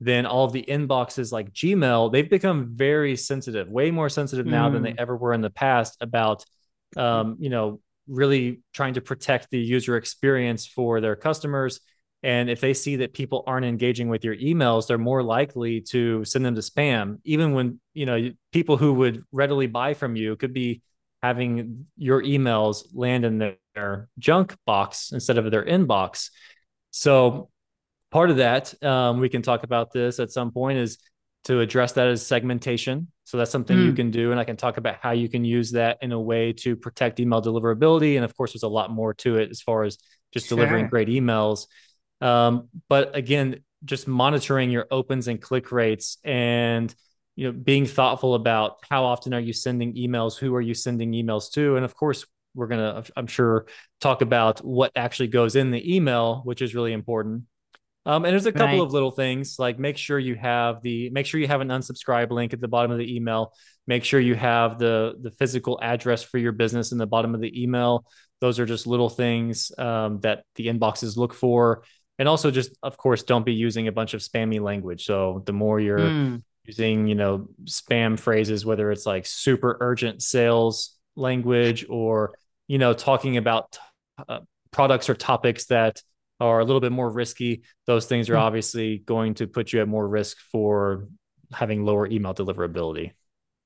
then 0.00 0.26
all 0.26 0.44
of 0.44 0.52
the 0.52 0.64
inboxes 0.68 1.32
like 1.32 1.52
gmail 1.52 2.12
they've 2.12 2.30
become 2.30 2.70
very 2.74 3.16
sensitive 3.16 3.68
way 3.68 3.90
more 3.90 4.08
sensitive 4.08 4.46
now 4.46 4.68
mm. 4.68 4.72
than 4.72 4.82
they 4.82 4.92
mm. 4.92 4.98
ever 4.98 5.16
were 5.16 5.32
in 5.32 5.40
the 5.40 5.50
past 5.50 5.96
about 6.00 6.44
um, 6.96 7.36
you 7.38 7.50
know 7.50 7.80
really 8.06 8.62
trying 8.72 8.94
to 8.94 9.00
protect 9.00 9.50
the 9.50 9.58
user 9.58 9.96
experience 9.96 10.66
for 10.66 11.00
their 11.00 11.16
customers 11.16 11.80
and 12.22 12.50
if 12.50 12.60
they 12.60 12.74
see 12.74 12.96
that 12.96 13.14
people 13.14 13.44
aren't 13.46 13.66
engaging 13.66 14.08
with 14.08 14.24
your 14.24 14.36
emails 14.36 14.86
they're 14.86 14.98
more 14.98 15.22
likely 15.22 15.80
to 15.80 16.24
send 16.24 16.44
them 16.44 16.54
to 16.54 16.60
spam 16.60 17.18
even 17.24 17.52
when 17.52 17.80
you 17.92 18.06
know 18.06 18.30
people 18.52 18.76
who 18.76 18.94
would 18.94 19.22
readily 19.32 19.66
buy 19.66 19.94
from 19.94 20.16
you 20.16 20.36
could 20.36 20.54
be 20.54 20.80
having 21.22 21.86
your 21.96 22.22
emails 22.22 22.84
land 22.92 23.24
in 23.24 23.38
their 23.38 24.08
junk 24.18 24.56
box 24.66 25.10
instead 25.12 25.38
of 25.38 25.50
their 25.50 25.64
inbox. 25.64 26.30
So 26.90 27.50
part 28.10 28.30
of 28.30 28.36
that, 28.36 28.80
um, 28.82 29.20
we 29.20 29.28
can 29.28 29.42
talk 29.42 29.62
about 29.62 29.92
this 29.92 30.20
at 30.20 30.30
some 30.30 30.52
point, 30.52 30.78
is 30.78 30.98
to 31.44 31.60
address 31.60 31.92
that 31.92 32.08
as 32.08 32.26
segmentation. 32.26 33.08
So 33.24 33.36
that's 33.36 33.50
something 33.50 33.76
mm. 33.76 33.84
you 33.84 33.90
hmm. 33.90 33.96
can 33.96 34.10
do, 34.10 34.30
and 34.30 34.40
I 34.40 34.44
can 34.44 34.56
talk 34.56 34.76
about 34.76 34.96
how 35.00 35.10
you 35.12 35.28
can 35.28 35.44
use 35.44 35.72
that 35.72 35.98
in 36.00 36.12
a 36.12 36.20
way 36.20 36.52
to 36.54 36.76
protect 36.76 37.20
email 37.20 37.42
deliverability. 37.42 38.16
And 38.16 38.24
of 38.24 38.36
course, 38.36 38.52
there's 38.52 38.62
a 38.62 38.68
lot 38.68 38.90
more 38.90 39.14
to 39.14 39.36
it 39.36 39.50
as 39.50 39.60
far 39.60 39.84
as 39.84 39.98
just 40.32 40.48
sure. 40.48 40.56
delivering 40.56 40.88
great 40.88 41.08
emails. 41.08 41.66
Um, 42.20 42.68
but 42.88 43.14
again, 43.16 43.60
just 43.84 44.08
monitoring 44.08 44.70
your 44.70 44.86
opens 44.90 45.28
and 45.28 45.40
click 45.40 45.70
rates 45.70 46.18
and 46.24 46.94
you 47.38 47.46
know 47.46 47.52
being 47.52 47.86
thoughtful 47.86 48.34
about 48.34 48.78
how 48.90 49.04
often 49.04 49.32
are 49.32 49.40
you 49.48 49.52
sending 49.52 49.94
emails 49.94 50.36
who 50.36 50.54
are 50.56 50.60
you 50.60 50.74
sending 50.74 51.12
emails 51.12 51.52
to 51.52 51.76
and 51.76 51.84
of 51.84 51.94
course 51.94 52.26
we're 52.56 52.66
going 52.66 52.80
to 52.80 53.12
i'm 53.16 53.28
sure 53.28 53.66
talk 54.00 54.22
about 54.22 54.58
what 54.64 54.90
actually 54.96 55.28
goes 55.28 55.54
in 55.54 55.70
the 55.70 55.96
email 55.96 56.42
which 56.44 56.60
is 56.60 56.74
really 56.74 56.92
important 56.92 57.44
Um, 58.08 58.24
and 58.24 58.32
there's 58.32 58.46
a 58.46 58.52
couple 58.52 58.78
right. 58.78 58.86
of 58.86 58.92
little 58.92 59.10
things 59.10 59.58
like 59.58 59.78
make 59.78 59.98
sure 59.98 60.18
you 60.18 60.34
have 60.34 60.80
the 60.80 61.10
make 61.10 61.26
sure 61.26 61.38
you 61.40 61.46
have 61.46 61.60
an 61.60 61.68
unsubscribe 61.68 62.30
link 62.30 62.54
at 62.54 62.60
the 62.60 62.68
bottom 62.68 62.90
of 62.90 62.96
the 62.96 63.16
email. 63.16 63.52
Make 63.86 64.02
sure 64.02 64.18
you 64.18 64.34
have 64.34 64.78
the 64.78 65.14
the 65.20 65.30
physical 65.30 65.78
address 65.82 66.22
for 66.22 66.38
your 66.38 66.52
business 66.52 66.90
in 66.90 66.98
the 66.98 67.06
bottom 67.06 67.34
of 67.34 67.42
the 67.42 67.62
email. 67.62 68.06
Those 68.40 68.58
are 68.60 68.64
just 68.64 68.86
little 68.86 69.10
things 69.10 69.72
um, 69.76 70.20
that 70.20 70.44
the 70.54 70.68
inboxes 70.68 71.18
look 71.18 71.34
for. 71.34 71.84
And 72.18 72.28
also 72.28 72.50
just 72.50 72.70
of 72.82 72.96
course 72.96 73.24
don't 73.24 73.44
be 73.44 73.52
using 73.52 73.88
a 73.88 73.92
bunch 73.92 74.14
of 74.14 74.22
spammy 74.22 74.60
language. 74.60 75.04
So 75.04 75.42
the 75.44 75.52
more 75.52 75.78
you're 75.78 75.98
mm. 75.98 76.42
Using, 76.68 77.08
you 77.08 77.14
know, 77.14 77.48
spam 77.64 78.18
phrases, 78.18 78.64
whether 78.64 78.92
it's 78.92 79.06
like 79.06 79.26
super 79.26 79.78
urgent 79.80 80.22
sales 80.22 80.96
language 81.16 81.86
or, 81.88 82.34
you 82.68 82.78
know, 82.78 82.92
talking 82.92 83.38
about 83.38 83.78
uh, 84.28 84.40
products 84.70 85.08
or 85.08 85.14
topics 85.14 85.64
that 85.66 86.02
are 86.40 86.60
a 86.60 86.64
little 86.64 86.80
bit 86.80 86.92
more 86.92 87.10
risky, 87.10 87.62
those 87.86 88.06
things 88.06 88.28
are 88.28 88.34
mm. 88.34 88.40
obviously 88.40 88.98
going 88.98 89.34
to 89.34 89.46
put 89.46 89.72
you 89.72 89.80
at 89.80 89.88
more 89.88 90.06
risk 90.06 90.36
for 90.52 91.08
having 91.52 91.84
lower 91.84 92.06
email 92.06 92.34
deliverability. 92.34 93.12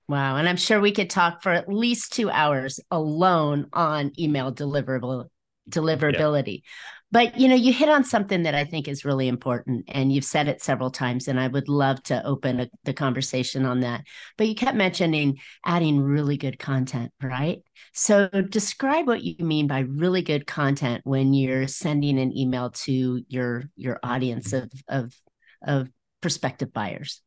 Wow. 0.08 0.36
And 0.36 0.48
I'm 0.48 0.56
sure 0.56 0.80
we 0.80 0.92
could 0.92 1.10
talk 1.10 1.42
for 1.42 1.50
at 1.50 1.68
least 1.68 2.12
two 2.12 2.30
hours 2.30 2.78
alone 2.90 3.66
on 3.72 4.12
email 4.18 4.52
deliverable 4.52 5.26
deliverability. 5.68 6.62
Yeah. 6.62 6.70
But 7.12 7.38
you 7.38 7.46
know, 7.46 7.54
you 7.54 7.72
hit 7.74 7.90
on 7.90 8.04
something 8.04 8.44
that 8.44 8.54
I 8.54 8.64
think 8.64 8.88
is 8.88 9.04
really 9.04 9.28
important, 9.28 9.84
and 9.88 10.10
you've 10.10 10.24
said 10.24 10.48
it 10.48 10.62
several 10.62 10.90
times, 10.90 11.28
and 11.28 11.38
I 11.38 11.46
would 11.46 11.68
love 11.68 12.02
to 12.04 12.24
open 12.26 12.60
a, 12.60 12.68
the 12.84 12.94
conversation 12.94 13.66
on 13.66 13.80
that. 13.80 14.02
But 14.38 14.48
you 14.48 14.54
kept 14.54 14.76
mentioning 14.76 15.38
adding 15.64 16.00
really 16.00 16.38
good 16.38 16.58
content, 16.58 17.12
right? 17.22 17.60
So 17.92 18.28
describe 18.28 19.06
what 19.06 19.22
you 19.22 19.44
mean 19.44 19.66
by 19.66 19.80
really 19.80 20.22
good 20.22 20.46
content 20.46 21.02
when 21.04 21.34
you're 21.34 21.68
sending 21.68 22.18
an 22.18 22.36
email 22.36 22.70
to 22.70 23.22
your 23.28 23.64
your 23.76 24.00
audience 24.02 24.54
of 24.54 24.72
of 24.88 25.14
of 25.62 25.88
prospective 26.22 26.72
buyers. 26.72 27.20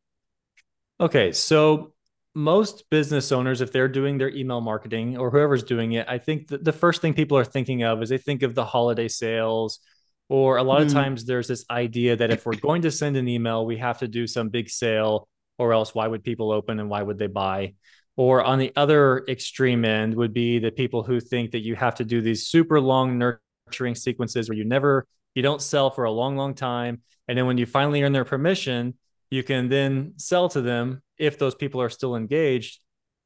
Okay, 0.98 1.30
so 1.30 1.92
most 2.36 2.84
business 2.90 3.32
owners, 3.32 3.62
if 3.62 3.72
they're 3.72 3.88
doing 3.88 4.18
their 4.18 4.28
email 4.28 4.60
marketing 4.60 5.16
or 5.16 5.30
whoever's 5.30 5.64
doing 5.64 5.92
it, 5.92 6.06
I 6.06 6.18
think 6.18 6.48
the 6.48 6.72
first 6.72 7.00
thing 7.00 7.14
people 7.14 7.38
are 7.38 7.44
thinking 7.44 7.82
of 7.82 8.02
is 8.02 8.10
they 8.10 8.18
think 8.18 8.42
of 8.42 8.54
the 8.54 8.64
holiday 8.64 9.08
sales. 9.08 9.80
Or 10.28 10.58
a 10.58 10.62
lot 10.62 10.82
mm. 10.82 10.86
of 10.86 10.92
times 10.92 11.24
there's 11.24 11.48
this 11.48 11.64
idea 11.70 12.14
that 12.16 12.30
if 12.30 12.44
we're 12.44 12.56
going 12.56 12.82
to 12.82 12.90
send 12.90 13.16
an 13.16 13.26
email, 13.26 13.64
we 13.64 13.78
have 13.78 14.00
to 14.00 14.08
do 14.08 14.26
some 14.26 14.50
big 14.50 14.68
sale, 14.68 15.28
or 15.58 15.72
else 15.72 15.94
why 15.94 16.06
would 16.06 16.24
people 16.24 16.52
open 16.52 16.78
and 16.78 16.90
why 16.90 17.00
would 17.00 17.16
they 17.16 17.26
buy? 17.26 17.72
Or 18.16 18.44
on 18.44 18.58
the 18.58 18.72
other 18.76 19.24
extreme 19.28 19.86
end 19.86 20.14
would 20.14 20.34
be 20.34 20.58
the 20.58 20.70
people 20.70 21.02
who 21.04 21.20
think 21.20 21.52
that 21.52 21.64
you 21.64 21.74
have 21.74 21.94
to 21.96 22.04
do 22.04 22.20
these 22.20 22.48
super 22.48 22.80
long 22.80 23.18
nurturing 23.18 23.94
sequences 23.94 24.48
where 24.48 24.58
you 24.58 24.64
never, 24.64 25.06
you 25.34 25.42
don't 25.42 25.62
sell 25.62 25.90
for 25.90 26.04
a 26.04 26.10
long, 26.10 26.36
long 26.36 26.54
time. 26.54 27.00
And 27.28 27.38
then 27.38 27.46
when 27.46 27.56
you 27.56 27.64
finally 27.64 28.02
earn 28.02 28.12
their 28.12 28.24
permission, 28.26 28.94
you 29.30 29.42
can 29.42 29.70
then 29.70 30.14
sell 30.16 30.50
to 30.50 30.60
them 30.60 31.02
if 31.18 31.38
those 31.38 31.54
people 31.54 31.80
are 31.80 31.90
still 31.90 32.16
engaged. 32.16 32.80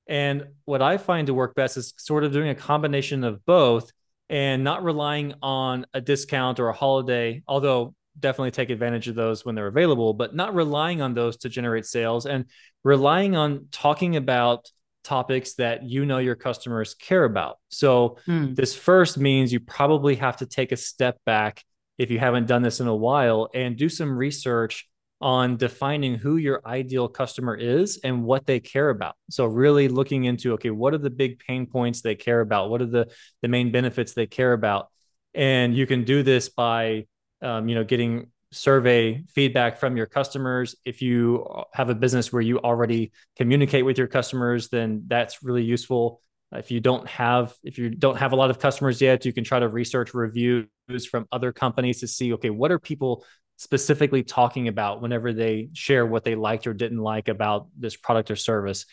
And 0.07 0.49
what 0.65 0.83
I 0.83 0.97
find 0.97 1.27
to 1.29 1.35
work 1.35 1.55
best 1.55 1.77
is 1.77 1.95
sort 1.97 2.25
of 2.25 2.33
doing 2.33 2.49
a 2.49 2.55
combination 2.55 3.23
of 3.25 3.45
both 3.47 3.91
and 4.29 4.65
not 4.65 4.83
relying 4.83 5.35
on 5.43 5.87
a 5.95 6.01
discount 6.01 6.61
or 6.61 6.69
a 6.69 6.73
holiday, 6.73 7.43
although 7.47 7.95
definitely 8.19 8.51
take 8.51 8.71
advantage 8.71 9.09
of 9.09 9.15
those 9.15 9.45
when 9.45 9.55
they're 9.55 9.67
available, 9.67 10.15
but 10.15 10.35
not 10.35 10.55
relying 10.55 11.01
on 11.01 11.15
those 11.15 11.37
to 11.39 11.49
generate 11.49 11.87
sales 11.87 12.27
and 12.27 12.47
relying 12.85 13.37
on 13.37 13.67
talking 13.71 14.17
about 14.17 14.69
topics 15.03 15.55
that 15.55 15.83
you 15.83 16.05
know 16.05 16.19
your 16.19 16.35
customers 16.35 16.95
care 16.95 17.25
about. 17.25 17.59
So, 17.71 18.19
hmm. 18.27 18.55
this 18.55 18.75
first 18.75 19.17
means 19.17 19.53
you 19.53 19.61
probably 19.61 20.17
have 20.17 20.39
to 20.39 20.47
take 20.47 20.73
a 20.73 20.77
step 20.77 21.19
back 21.25 21.65
if 21.99 22.11
you 22.11 22.19
haven't 22.19 22.47
done 22.47 22.63
this 22.63 22.81
in 22.81 22.87
a 22.87 22.95
while 22.95 23.49
and 23.55 23.77
do 23.77 23.89
some 23.89 24.17
research 24.17 24.89
on 25.21 25.57
defining 25.57 26.15
who 26.15 26.37
your 26.37 26.63
ideal 26.65 27.07
customer 27.07 27.55
is 27.55 28.01
and 28.03 28.25
what 28.25 28.47
they 28.47 28.59
care 28.59 28.89
about. 28.89 29.17
So 29.29 29.45
really 29.45 29.89
looking 29.89 30.25
into 30.25 30.55
okay, 30.55 30.71
what 30.71 30.95
are 30.95 30.99
the 30.99 31.11
big 31.11 31.39
pain 31.39 31.67
points 31.67 32.01
they 32.01 32.15
care 32.15 32.41
about? 32.41 32.71
What 32.71 32.81
are 32.81 32.87
the 32.87 33.11
the 33.43 33.49
main 33.49 33.71
benefits 33.71 34.15
they 34.15 34.27
care 34.27 34.53
about? 34.53 34.89
And 35.35 35.77
you 35.77 35.87
can 35.87 36.05
do 36.05 36.23
this 36.23 36.49
by 36.49 37.07
um, 37.43 37.69
you 37.69 37.75
know 37.75 37.85
getting 37.85 38.29
survey 38.53 39.25
feedback 39.29 39.79
from 39.79 39.97
your 39.97 40.07
customers. 40.07 40.75
If 40.85 41.03
you 41.03 41.47
have 41.73 41.89
a 41.91 41.95
business 41.95 42.33
where 42.33 42.43
you 42.43 42.59
already 42.59 43.13
communicate 43.37 43.85
with 43.85 43.99
your 43.99 44.09
customers, 44.09 44.69
then 44.69 45.05
that's 45.07 45.43
really 45.43 45.63
useful. 45.63 46.23
If 46.53 46.71
you 46.71 46.81
don't 46.81 47.07
have 47.07 47.55
if 47.63 47.79
you 47.79 47.91
don't 47.91 48.17
have 48.17 48.33
a 48.33 48.37
lot 48.37 48.51
of 48.51 48.59
customers 48.59 49.01
yet, 49.01 49.25
you 49.25 49.33
can 49.33 49.45
try 49.45 49.61
to 49.61 49.69
research 49.69 50.15
reviews 50.15 50.67
from 51.11 51.27
other 51.31 51.53
companies 51.53 52.01
to 52.01 52.09
see 52.09 52.33
okay, 52.33 52.51
what 52.51 52.73
are 52.73 52.79
people 52.79 53.25
specifically 53.61 54.23
talking 54.23 54.69
about 54.69 55.03
whenever 55.03 55.35
they 55.35 55.69
share 55.75 56.07
what 56.07 56.25
they 56.25 56.35
liked 56.35 56.67
or 56.67 56.73
didn't 56.73 56.97
like 56.97 57.29
about 57.29 57.67
this 57.79 57.95
product 57.95 58.31
or 58.31 58.37
service. 58.37 58.87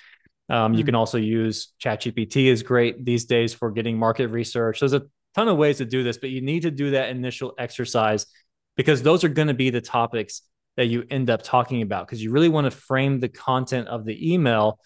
Um, 0.49 0.57
mm-hmm. 0.57 0.73
You 0.73 0.83
hmm. 0.83 0.85
can 0.87 0.95
also 0.95 1.17
use 1.17 1.71
ChatGPT 1.81 2.47
is 2.47 2.63
great 2.63 3.05
these 3.05 3.23
days 3.23 3.53
for 3.53 3.71
getting 3.71 3.97
market 3.97 4.27
research. 4.27 4.81
There's 4.81 4.91
a 4.91 5.03
ton 5.35 5.47
of 5.47 5.55
ways 5.55 5.77
to 5.77 5.85
do 5.85 6.03
this, 6.03 6.17
but 6.17 6.31
you 6.31 6.41
need 6.41 6.63
to 6.63 6.71
do 6.71 6.91
that 6.91 7.07
initial 7.07 7.53
exercise 7.57 8.25
because 8.75 9.01
those 9.01 9.23
are 9.23 9.29
going 9.29 9.47
to 9.47 9.53
be 9.53 9.69
the 9.69 9.79
topics 9.79 10.41
that 10.75 10.87
you 10.87 11.05
end 11.09 11.29
up 11.29 11.43
talking 11.43 11.81
about 11.81 12.05
because 12.05 12.21
you 12.21 12.31
really 12.31 12.49
want 12.49 12.65
to 12.65 12.71
frame 12.71 13.21
the 13.21 13.29
content 13.29 13.87
of 13.87 14.03
the 14.03 14.33
email 14.33 14.81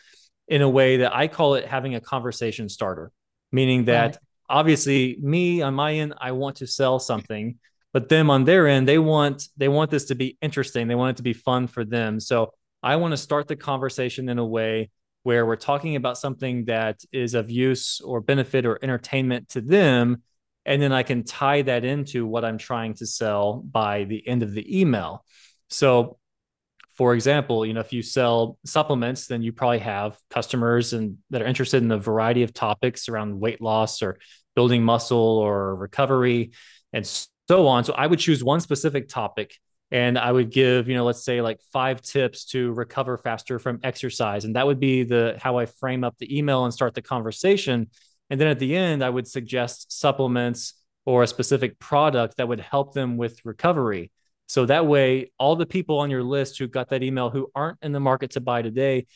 in 0.47 0.61
a 0.61 0.69
way 0.69 0.97
that 0.97 1.15
I 1.15 1.27
call 1.27 1.55
it 1.55 1.65
having 1.65 1.95
a 1.95 1.99
conversation 1.99 2.69
starter, 2.69 3.11
meaning 3.51 3.85
that 3.85 4.05
right. 4.05 4.17
obviously 4.47 5.17
me 5.19 5.63
on 5.63 5.73
my 5.73 5.95
end, 5.95 6.13
I 6.21 6.33
want 6.33 6.57
to 6.57 6.67
sell 6.67 6.99
something 6.99 7.57
but 7.93 8.09
them 8.09 8.29
on 8.29 8.45
their 8.45 8.67
end 8.67 8.87
they 8.87 8.97
want 8.97 9.47
they 9.57 9.67
want 9.67 9.91
this 9.91 10.05
to 10.05 10.15
be 10.15 10.37
interesting. 10.41 10.87
They 10.87 10.95
want 10.95 11.15
it 11.15 11.17
to 11.17 11.23
be 11.23 11.33
fun 11.33 11.67
for 11.67 11.83
them. 11.83 12.19
So 12.19 12.53
i 12.83 12.95
want 12.95 13.11
to 13.11 13.17
start 13.17 13.47
the 13.47 13.55
conversation 13.55 14.29
in 14.29 14.39
a 14.39 14.45
way 14.45 14.89
where 15.23 15.45
we're 15.45 15.55
talking 15.55 15.95
about 15.95 16.17
something 16.17 16.65
that 16.65 16.99
is 17.11 17.35
of 17.35 17.51
use 17.51 18.01
or 18.01 18.21
benefit 18.21 18.65
or 18.65 18.79
entertainment 18.81 19.47
to 19.49 19.61
them 19.61 20.23
and 20.65 20.81
then 20.81 20.91
i 20.91 21.03
can 21.03 21.23
tie 21.23 21.61
that 21.61 21.85
into 21.85 22.25
what 22.25 22.43
i'm 22.43 22.57
trying 22.57 22.93
to 22.95 23.05
sell 23.05 23.61
by 23.71 24.03
the 24.05 24.27
end 24.27 24.41
of 24.43 24.53
the 24.53 24.79
email. 24.79 25.23
So 25.69 26.17
for 26.95 27.13
example 27.13 27.65
you 27.65 27.73
know 27.73 27.81
if 27.81 27.93
you 27.93 28.01
sell 28.01 28.57
supplements 28.65 29.27
then 29.27 29.41
you 29.41 29.51
probably 29.51 29.79
have 29.79 30.17
customers 30.29 30.93
and 30.93 31.17
that 31.29 31.41
are 31.41 31.45
interested 31.45 31.83
in 31.83 31.91
a 31.91 31.97
variety 31.97 32.43
of 32.43 32.53
topics 32.53 33.09
around 33.09 33.39
weight 33.39 33.61
loss 33.61 34.01
or 34.01 34.17
building 34.55 34.83
muscle 34.83 35.17
or 35.17 35.75
recovery. 35.75 36.51
And 36.93 37.05
so 37.51 37.67
on. 37.67 37.83
So 37.83 37.91
I 37.91 38.07
would 38.07 38.19
choose 38.19 38.41
one 38.41 38.61
specific 38.61 39.09
topic 39.09 39.59
and 39.91 40.17
I 40.17 40.31
would 40.31 40.51
give, 40.51 40.87
you 40.87 40.95
know, 40.95 41.03
let's 41.03 41.25
say 41.25 41.41
like 41.41 41.59
five 41.73 42.01
tips 42.01 42.45
to 42.45 42.71
recover 42.71 43.17
faster 43.17 43.59
from 43.59 43.81
exercise. 43.83 44.45
And 44.45 44.55
that 44.55 44.65
would 44.65 44.79
be 44.79 45.03
the 45.03 45.37
how 45.37 45.57
I 45.57 45.65
frame 45.65 46.05
up 46.05 46.15
the 46.17 46.37
email 46.37 46.63
and 46.63 46.73
start 46.73 46.93
the 46.93 47.01
conversation. 47.01 47.89
And 48.29 48.39
then 48.39 48.47
at 48.47 48.57
the 48.59 48.73
end, 48.73 49.03
I 49.03 49.09
would 49.09 49.27
suggest 49.27 49.91
supplements 49.91 50.75
or 51.05 51.23
a 51.23 51.27
specific 51.27 51.77
product 51.77 52.37
that 52.37 52.47
would 52.47 52.61
help 52.61 52.93
them 52.93 53.17
with 53.17 53.43
recovery. 53.43 54.13
So 54.47 54.65
that 54.67 54.87
way, 54.87 55.33
all 55.37 55.57
the 55.57 55.65
people 55.65 55.99
on 55.99 56.09
your 56.09 56.23
list 56.23 56.57
who 56.57 56.69
got 56.69 56.87
that 56.91 57.03
email 57.03 57.29
who 57.29 57.51
aren't 57.53 57.79
in 57.81 57.91
the 57.91 57.99
market 57.99 58.31
to 58.31 58.39
buy 58.39 58.61
today, 58.61 59.07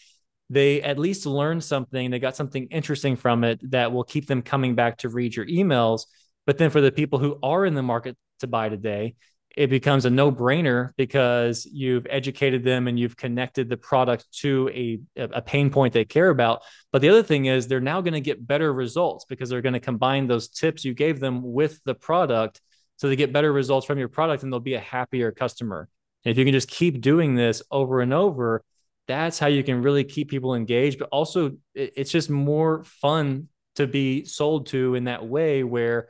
they 0.50 0.82
at 0.82 1.00
least 1.00 1.26
learned 1.26 1.64
something. 1.64 2.12
They 2.12 2.20
got 2.20 2.36
something 2.36 2.68
interesting 2.70 3.16
from 3.16 3.46
it 3.46 3.62
that 3.72 3.94
will 3.94 4.04
keep 4.04 4.28
them 4.28 4.42
coming 4.42 4.76
back 4.76 4.98
to 4.98 5.08
read 5.08 5.38
your 5.38 5.46
emails. 5.46 6.02
But 6.46 6.58
then 6.58 6.70
for 6.70 6.82
the 6.82 6.92
people 6.92 7.18
who 7.18 7.40
are 7.42 7.66
in 7.66 7.76
the 7.76 7.82
market 7.82 8.18
to 8.40 8.48
buy 8.48 8.70
today, 8.70 9.16
it 9.56 9.70
becomes 9.70 10.06
a 10.06 10.10
no 10.10 10.32
brainer 10.32 10.92
because 10.98 11.66
you've 11.66 12.06
educated 12.10 12.64
them 12.64 12.88
and 12.88 13.00
you've 13.00 13.16
connected 13.16 13.70
the 13.70 13.78
product 13.78 14.26
to 14.40 14.70
a, 14.74 15.00
a 15.16 15.42
pain 15.42 15.70
point 15.70 15.94
they 15.94 16.04
care 16.04 16.30
about. 16.30 16.62
But 16.92 17.02
the 17.02 17.10
other 17.10 17.24
thing 17.24 17.46
is, 17.46 17.68
they're 17.68 17.80
now 17.80 18.02
going 18.02 18.14
to 18.14 18.22
get 18.22 18.46
better 18.46 18.74
results 18.74 19.26
because 19.26 19.50
they're 19.50 19.62
going 19.62 19.74
to 19.74 19.80
combine 19.80 20.28
those 20.28 20.50
tips 20.50 20.84
you 20.84 20.94
gave 20.94 21.20
them 21.20 21.42
with 21.42 21.80
the 21.86 21.96
product. 21.96 22.60
So 22.98 23.08
they 23.08 23.16
get 23.16 23.34
better 23.34 23.52
results 23.52 23.86
from 23.86 23.98
your 23.98 24.10
product 24.10 24.44
and 24.44 24.52
they'll 24.52 24.60
be 24.60 24.74
a 24.74 24.80
happier 24.80 25.32
customer. 25.32 25.88
And 26.26 26.32
if 26.32 26.38
you 26.38 26.44
can 26.44 26.54
just 26.54 26.70
keep 26.70 27.00
doing 27.00 27.36
this 27.36 27.62
over 27.72 28.02
and 28.02 28.14
over, 28.14 28.62
that's 29.08 29.40
how 29.40 29.48
you 29.48 29.64
can 29.64 29.82
really 29.82 30.04
keep 30.04 30.30
people 30.30 30.56
engaged. 30.56 31.00
But 31.00 31.10
also, 31.12 31.58
it's 31.74 32.12
just 32.12 32.30
more 32.30 32.84
fun 32.84 33.48
to 33.76 33.88
be 33.88 34.26
sold 34.26 34.68
to 34.68 34.96
in 34.96 35.06
that 35.06 35.26
way 35.26 35.64
where 35.64 36.10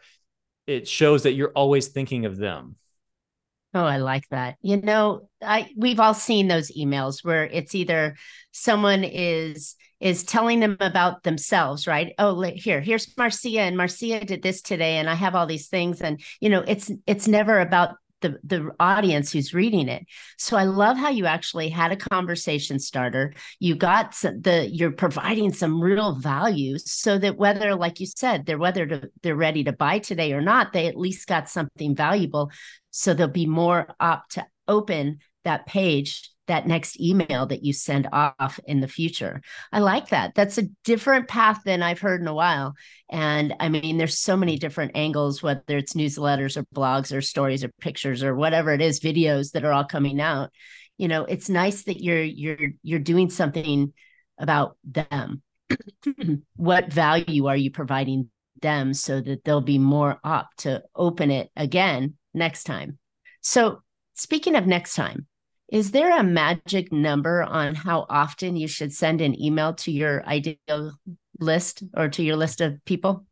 it 0.67 0.87
shows 0.87 1.23
that 1.23 1.33
you're 1.33 1.51
always 1.51 1.87
thinking 1.87 2.25
of 2.25 2.37
them. 2.37 2.75
Oh, 3.73 3.83
I 3.83 3.97
like 3.97 4.27
that. 4.29 4.55
You 4.61 4.77
know, 4.77 5.27
I 5.41 5.69
we've 5.75 5.99
all 5.99 6.13
seen 6.13 6.47
those 6.47 6.71
emails 6.71 7.25
where 7.25 7.45
it's 7.45 7.75
either 7.75 8.15
someone 8.51 9.03
is 9.03 9.75
is 9.99 10.23
telling 10.23 10.59
them 10.59 10.77
about 10.79 11.23
themselves, 11.23 11.87
right? 11.87 12.13
Oh, 12.17 12.41
here, 12.41 12.79
here's 12.79 13.17
Marcia, 13.17 13.59
and 13.59 13.75
Marcia 13.75 14.23
did 14.23 14.43
this 14.43 14.61
today, 14.61 14.97
and 14.97 15.09
I 15.09 15.15
have 15.15 15.35
all 15.35 15.45
these 15.45 15.67
things, 15.67 16.01
and 16.01 16.21
you 16.39 16.49
know, 16.49 16.63
it's 16.65 16.89
it's 17.05 17.27
never 17.27 17.59
about 17.59 17.97
the 18.25 18.39
the 18.43 18.71
audience 18.79 19.31
who's 19.31 19.53
reading 19.53 19.87
it. 19.87 20.05
So 20.37 20.57
I 20.57 20.63
love 20.63 20.97
how 20.97 21.09
you 21.09 21.25
actually 21.25 21.69
had 21.69 21.91
a 21.91 21.97
conversation 21.97 22.79
starter. 22.79 23.33
You 23.59 23.75
got 23.75 24.13
the 24.21 24.69
you're 24.71 24.91
providing 24.91 25.53
some 25.53 25.81
real 25.81 26.15
value 26.15 26.77
so 26.79 27.17
that 27.19 27.37
whether 27.37 27.75
like 27.75 27.99
you 27.99 28.07
said, 28.07 28.45
they're 28.45 28.57
whether 28.57 28.85
to, 28.85 29.09
they're 29.21 29.35
ready 29.35 29.63
to 29.65 29.73
buy 29.73 29.99
today 29.99 30.33
or 30.33 30.41
not, 30.41 30.73
they 30.73 30.87
at 30.87 30.97
least 30.97 31.27
got 31.27 31.49
something 31.49 31.95
valuable 31.95 32.51
so 32.91 33.13
they'll 33.13 33.27
be 33.27 33.45
more 33.45 33.87
apt 33.99 34.31
to 34.33 34.45
open 34.67 35.19
that 35.43 35.65
page 35.65 36.31
that 36.47 36.67
next 36.67 36.99
email 36.99 37.45
that 37.47 37.63
you 37.63 37.73
send 37.73 38.07
off 38.11 38.59
in 38.65 38.79
the 38.79 38.87
future. 38.87 39.41
I 39.71 39.79
like 39.79 40.09
that. 40.09 40.35
That's 40.35 40.57
a 40.57 40.67
different 40.83 41.27
path 41.27 41.61
than 41.65 41.81
I've 41.81 41.99
heard 41.99 42.21
in 42.21 42.27
a 42.27 42.33
while. 42.33 42.75
And 43.09 43.53
I 43.59 43.69
mean, 43.69 43.97
there's 43.97 44.19
so 44.19 44.37
many 44.37 44.57
different 44.57 44.91
angles, 44.95 45.41
whether 45.41 45.77
it's 45.77 45.93
newsletters 45.93 46.57
or 46.57 46.63
blogs 46.75 47.15
or 47.15 47.21
stories 47.21 47.63
or 47.63 47.69
pictures 47.79 48.23
or 48.23 48.35
whatever 48.35 48.71
it 48.73 48.81
is, 48.81 48.99
videos 48.99 49.51
that 49.51 49.65
are 49.65 49.73
all 49.73 49.85
coming 49.85 50.21
out. 50.21 50.51
You 50.97 51.07
know, 51.07 51.25
it's 51.25 51.49
nice 51.49 51.83
that 51.83 52.01
you're 52.01 52.23
you're 52.23 52.71
you're 52.81 52.99
doing 52.99 53.29
something 53.29 53.93
about 54.37 54.77
them. 54.83 55.41
what 56.55 56.93
value 56.93 57.47
are 57.47 57.57
you 57.57 57.71
providing 57.71 58.29
them 58.61 58.93
so 58.93 59.19
that 59.19 59.43
they'll 59.43 59.61
be 59.61 59.79
more 59.79 60.19
up 60.23 60.49
to 60.57 60.83
open 60.95 61.31
it 61.31 61.49
again 61.55 62.15
next 62.33 62.63
time? 62.63 62.97
So, 63.41 63.81
speaking 64.13 64.55
of 64.55 64.65
next 64.65 64.95
time, 64.95 65.27
is 65.69 65.91
there 65.91 66.17
a 66.17 66.23
magic 66.23 66.91
number 66.91 67.43
on 67.43 67.75
how 67.75 68.05
often 68.09 68.55
you 68.55 68.67
should 68.67 68.93
send 68.93 69.21
an 69.21 69.39
email 69.41 69.73
to 69.73 69.91
your 69.91 70.25
ideal 70.25 70.91
list 71.39 71.83
or 71.95 72.09
to 72.09 72.23
your 72.23 72.35
list 72.35 72.61
of 72.61 72.83
people? 72.85 73.25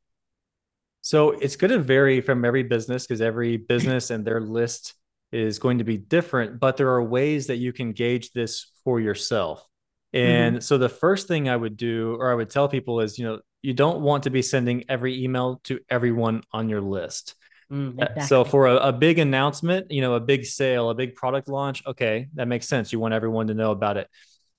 So 1.02 1.32
it's 1.32 1.56
going 1.56 1.72
to 1.72 1.80
vary 1.80 2.22
from 2.22 2.46
every 2.46 2.64
business 2.64 3.06
because 3.06 3.22
every 3.22 3.58
business 3.58 4.10
and 4.10 4.26
their 4.26 4.40
list 4.40 4.96
is 5.32 5.60
going 5.60 5.80
to 5.80 5.84
be 5.84 5.98
different, 5.98 6.60
but 6.60 6.78
there 6.78 6.90
are 6.90 7.04
ways 7.04 7.48
that 7.48 7.58
you 7.58 7.74
can 7.74 7.92
gauge 7.92 8.32
this 8.32 8.72
for 8.84 9.00
yourself. 9.00 9.68
And 10.14 10.58
mm-hmm. 10.58 10.62
so 10.62 10.78
the 10.78 10.90
first 10.90 11.28
thing 11.28 11.50
I 11.50 11.56
would 11.56 11.76
do, 11.76 12.16
or 12.20 12.32
I 12.32 12.36
would 12.36 12.50
tell 12.50 12.70
people, 12.70 13.02
is 13.02 13.18
you 13.18 13.26
know, 13.26 13.40
you 13.62 13.74
don't 13.74 14.02
want 14.02 14.24
to 14.24 14.30
be 14.30 14.42
sending 14.42 14.84
every 14.88 15.24
email 15.24 15.60
to 15.66 15.80
everyone 15.90 16.44
on 16.52 16.70
your 16.70 16.82
list. 16.82 17.36
Mm, 17.74 18.00
uh, 18.00 18.04
exactly. 18.04 18.24
So 18.24 18.44
for 18.44 18.68
a, 18.68 18.76
a, 18.76 18.94
big 18.94 19.18
announcement, 19.18 19.90
you 19.90 20.02
know, 20.02 20.14
a 20.14 20.20
big 20.20 20.46
sale, 20.46 20.92
a 20.92 20.94
big 20.94 21.16
product 21.16 21.48
launch, 21.48 21.82
okay, 21.88 22.28
that 22.36 22.48
makes 22.48 22.68
sense. 22.68 22.94
You 22.94 23.00
want 23.00 23.16
everyone 23.16 23.48
to 23.48 23.56
know 23.56 23.72
about 23.72 23.98
it. 23.98 24.08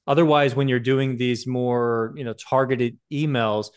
Otherwise, 0.07 0.57
when 0.57 0.67
you're 0.67 0.81
doing 0.81 1.17
these 1.17 1.47
more, 1.47 2.13
you 2.17 2.25
know, 2.25 2.33
targeted 2.33 2.99
emails, 3.13 3.69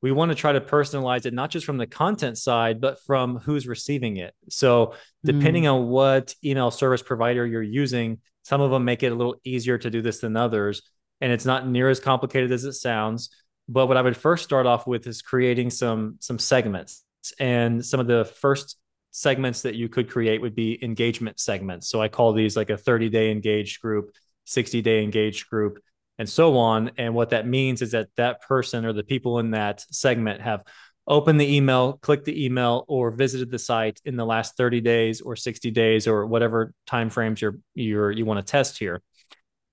we 0.00 0.12
want 0.12 0.30
to 0.30 0.34
try 0.34 0.52
to 0.52 0.60
personalize 0.60 1.26
it 1.26 1.34
not 1.34 1.50
just 1.50 1.66
from 1.66 1.76
the 1.76 1.86
content 1.86 2.38
side, 2.38 2.80
but 2.80 2.98
from 3.06 3.36
who's 3.36 3.66
receiving 3.66 4.16
it. 4.16 4.34
So 4.48 4.94
depending 5.24 5.64
mm. 5.64 5.74
on 5.74 5.88
what 5.88 6.34
email 6.44 6.70
service 6.70 7.02
provider 7.02 7.46
you're 7.46 7.62
using, 7.62 8.20
some 8.44 8.60
of 8.60 8.70
them 8.70 8.84
make 8.84 9.02
it 9.02 9.12
a 9.12 9.14
little 9.14 9.36
easier 9.44 9.76
to 9.78 9.90
do 9.90 10.00
this 10.00 10.20
than 10.20 10.36
others. 10.36 10.82
And 11.20 11.32
it's 11.32 11.44
not 11.44 11.68
near 11.68 11.90
as 11.90 12.00
complicated 12.00 12.50
as 12.50 12.64
it 12.64 12.74
sounds. 12.74 13.30
But 13.68 13.88
what 13.88 13.96
I 13.96 14.02
would 14.02 14.16
first 14.16 14.44
start 14.44 14.66
off 14.66 14.86
with 14.86 15.06
is 15.06 15.22
creating 15.22 15.70
some 15.70 16.16
some 16.20 16.38
segments. 16.38 17.02
And 17.40 17.84
some 17.84 17.98
of 17.98 18.06
the 18.06 18.24
first 18.24 18.76
segments 19.16 19.62
that 19.62 19.74
you 19.74 19.88
could 19.88 20.10
create 20.10 20.42
would 20.42 20.54
be 20.54 20.78
engagement 20.84 21.40
segments. 21.40 21.88
So 21.88 22.02
I 22.02 22.08
call 22.08 22.34
these 22.34 22.54
like 22.54 22.68
a 22.68 22.76
30 22.76 23.08
day 23.08 23.30
engaged 23.30 23.80
group, 23.80 24.10
60 24.44 24.82
day 24.82 25.02
engaged 25.02 25.48
group, 25.48 25.78
and 26.18 26.28
so 26.28 26.58
on. 26.58 26.90
And 26.98 27.14
what 27.14 27.30
that 27.30 27.46
means 27.46 27.80
is 27.80 27.92
that 27.92 28.08
that 28.18 28.42
person 28.42 28.84
or 28.84 28.92
the 28.92 29.02
people 29.02 29.38
in 29.38 29.52
that 29.52 29.80
segment 29.90 30.42
have 30.42 30.64
opened 31.08 31.40
the 31.40 31.56
email, 31.56 31.94
clicked 31.94 32.26
the 32.26 32.44
email, 32.44 32.84
or 32.88 33.10
visited 33.10 33.50
the 33.50 33.58
site 33.58 34.02
in 34.04 34.16
the 34.16 34.26
last 34.26 34.58
30 34.58 34.82
days 34.82 35.22
or 35.22 35.34
60 35.34 35.70
days 35.70 36.06
or 36.06 36.26
whatever 36.26 36.74
timeframes 36.86 37.40
you're 37.40 37.56
you're 37.74 38.10
you 38.10 38.26
want 38.26 38.46
to 38.46 38.50
test 38.50 38.78
here. 38.78 39.00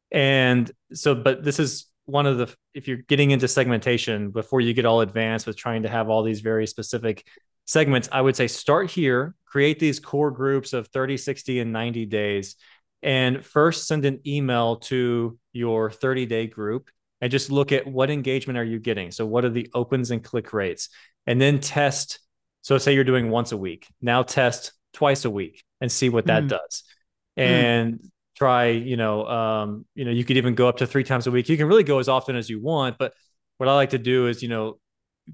And 0.10 0.72
so, 0.94 1.16
but 1.16 1.44
this 1.44 1.60
is 1.60 1.88
one 2.06 2.28
of 2.28 2.38
the 2.38 2.56
if 2.74 2.88
you're 2.88 2.98
getting 3.10 3.32
into 3.32 3.50
segmentation 3.50 4.32
before 4.32 4.62
you 4.62 4.74
get 4.74 4.86
all 4.86 5.02
advanced 5.02 5.46
with 5.46 5.58
trying 5.58 5.84
to 5.84 5.90
have 5.90 6.08
all 6.08 6.24
these 6.24 6.40
very 6.40 6.66
specific 6.66 7.26
segments, 7.66 8.10
I 8.12 8.22
would 8.22 8.36
say 8.36 8.48
start 8.48 8.92
here, 8.92 9.36
create 9.46 9.80
these 9.80 10.00
core 10.00 10.32
groups 10.32 10.74
of 10.74 10.88
30, 10.90 11.18
60, 11.18 11.60
and 11.60 11.72
90 11.72 12.06
days. 12.06 12.56
And 13.02 13.46
first 13.46 13.88
send 13.88 14.06
an 14.06 14.22
email 14.26 14.78
to 14.78 15.38
your 15.52 15.92
30 15.92 16.26
day 16.26 16.48
group 16.48 16.90
and 17.22 17.32
just 17.32 17.52
look 17.52 17.72
at 17.72 17.86
what 17.88 18.10
engagement 18.10 18.58
are 18.58 18.64
you 18.64 18.80
getting. 18.80 19.12
So, 19.12 19.26
what 19.26 19.46
are 19.46 19.50
the 19.50 19.70
opens 19.74 20.12
and 20.12 20.24
click 20.24 20.54
rates? 20.54 20.90
And 21.28 21.40
then 21.40 21.60
test. 21.60 22.20
So, 22.62 22.78
say 22.78 22.94
you're 22.94 23.04
doing 23.04 23.30
once 23.30 23.52
a 23.52 23.58
week, 23.58 23.88
now 24.02 24.24
test 24.24 24.74
twice 24.94 25.26
a 25.26 25.30
week 25.30 25.64
and 25.82 25.92
see 25.92 26.10
what 26.10 26.28
that 26.28 26.44
mm. 26.44 26.50
does. 26.50 26.84
And 27.36 27.96
mm. 27.96 28.10
try, 28.38 28.68
you 28.68 28.96
know, 28.96 29.28
um, 29.28 29.86
you 29.96 30.06
know, 30.06 30.12
you 30.12 30.24
could 30.24 30.38
even 30.38 30.56
go 30.56 30.70
up 30.70 30.78
to 30.78 30.88
three 30.88 31.04
times 31.04 31.28
a 31.28 31.32
week. 31.32 31.50
You 31.50 31.58
can 31.58 31.68
really 31.68 31.84
go 31.84 32.00
as 32.00 32.08
often 32.08 32.36
as 32.36 32.50
you 32.50 32.62
want, 32.62 32.98
but 32.98 33.14
what 33.58 33.68
I 33.68 33.76
like 33.76 33.92
to 33.92 33.98
do 33.98 34.28
is, 34.28 34.42
you 34.42 34.50
know, 34.50 34.80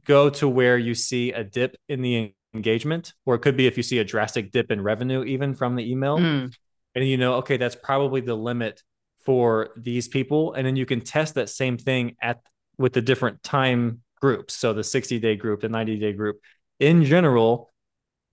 go 0.06 0.30
to 0.30 0.48
where 0.48 0.78
you 0.78 0.94
see 0.94 1.32
a 1.32 1.44
dip 1.44 1.76
in 1.88 2.02
the 2.02 2.34
engagement, 2.54 3.14
or 3.26 3.36
it 3.36 3.40
could 3.40 3.58
be 3.58 3.68
if 3.68 3.78
you 3.78 3.84
see 3.84 4.00
a 4.00 4.04
drastic 4.04 4.52
dip 4.52 4.72
in 4.72 4.82
revenue, 4.82 5.24
even 5.24 5.56
from 5.56 5.76
the 5.76 5.90
email. 5.90 6.18
Mm. 6.18 6.54
And 6.96 7.08
you 7.08 7.18
know, 7.18 7.36
okay, 7.36 7.58
that's 7.58 7.76
probably 7.76 8.22
the 8.22 8.36
limit 8.36 8.82
for 9.26 9.70
these 9.78 10.08
people. 10.08 10.54
And 10.54 10.66
then 10.66 10.76
you 10.76 10.86
can 10.86 11.02
test 11.02 11.36
that 11.36 11.50
same 11.50 11.78
thing 11.78 12.16
at 12.22 12.40
with 12.78 12.94
the 12.94 13.02
different 13.02 13.44
time 13.44 14.02
groups. 14.22 14.56
So 14.56 14.74
the 14.74 14.84
60 14.84 15.20
day 15.20 15.36
group, 15.36 15.62
the 15.62 15.70
90 15.70 15.98
day 16.00 16.14
group. 16.14 16.40
In 16.80 17.04
general, 17.04 17.72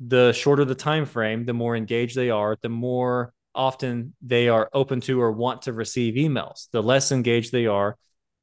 the 0.00 0.32
shorter 0.32 0.64
the 0.64 0.74
time 0.74 1.06
frame, 1.06 1.44
the 1.44 1.52
more 1.52 1.76
engaged 1.76 2.16
they 2.16 2.30
are, 2.30 2.56
the 2.62 2.68
more 2.68 3.32
often 3.54 4.14
they 4.20 4.48
are 4.48 4.68
open 4.72 5.00
to 5.00 5.20
or 5.20 5.32
want 5.32 5.62
to 5.62 5.72
receive 5.72 6.14
emails. 6.14 6.68
The 6.72 6.82
less 6.82 7.10
engaged 7.12 7.52
they 7.52 7.66
are, 7.66 7.96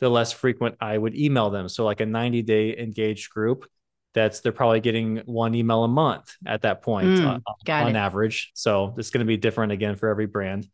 the 0.03 0.09
less 0.09 0.33
frequent 0.33 0.75
I 0.81 0.97
would 0.97 1.15
email 1.15 1.49
them. 1.49 1.69
So 1.69 1.85
like 1.85 2.01
a 2.01 2.05
90 2.05 2.41
day 2.41 2.77
engaged 2.77 3.29
group, 3.29 3.65
that's 4.13 4.41
they're 4.41 4.51
probably 4.51 4.81
getting 4.81 5.19
one 5.19 5.55
email 5.55 5.85
a 5.85 5.87
month 5.87 6.35
at 6.45 6.63
that 6.63 6.81
point 6.81 7.07
mm, 7.07 7.41
uh, 7.47 7.71
on 7.71 7.95
it. 7.95 7.95
average. 7.95 8.51
So 8.53 8.93
it's 8.97 9.11
going 9.11 9.19
to 9.19 9.25
be 9.25 9.37
different 9.37 9.71
again 9.71 9.95
for 9.95 10.09
every 10.09 10.25
brand. 10.25 10.67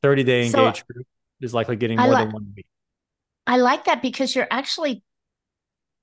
30 0.00 0.22
day 0.22 0.46
engaged 0.46 0.84
so, 0.86 0.94
group 0.94 1.06
is 1.40 1.52
likely 1.52 1.74
getting 1.74 1.98
more 1.98 2.12
li- 2.12 2.18
than 2.18 2.30
one 2.30 2.52
week. 2.54 2.66
I 3.48 3.56
like 3.56 3.86
that 3.86 4.00
because 4.00 4.36
you're 4.36 4.46
actually 4.48 5.02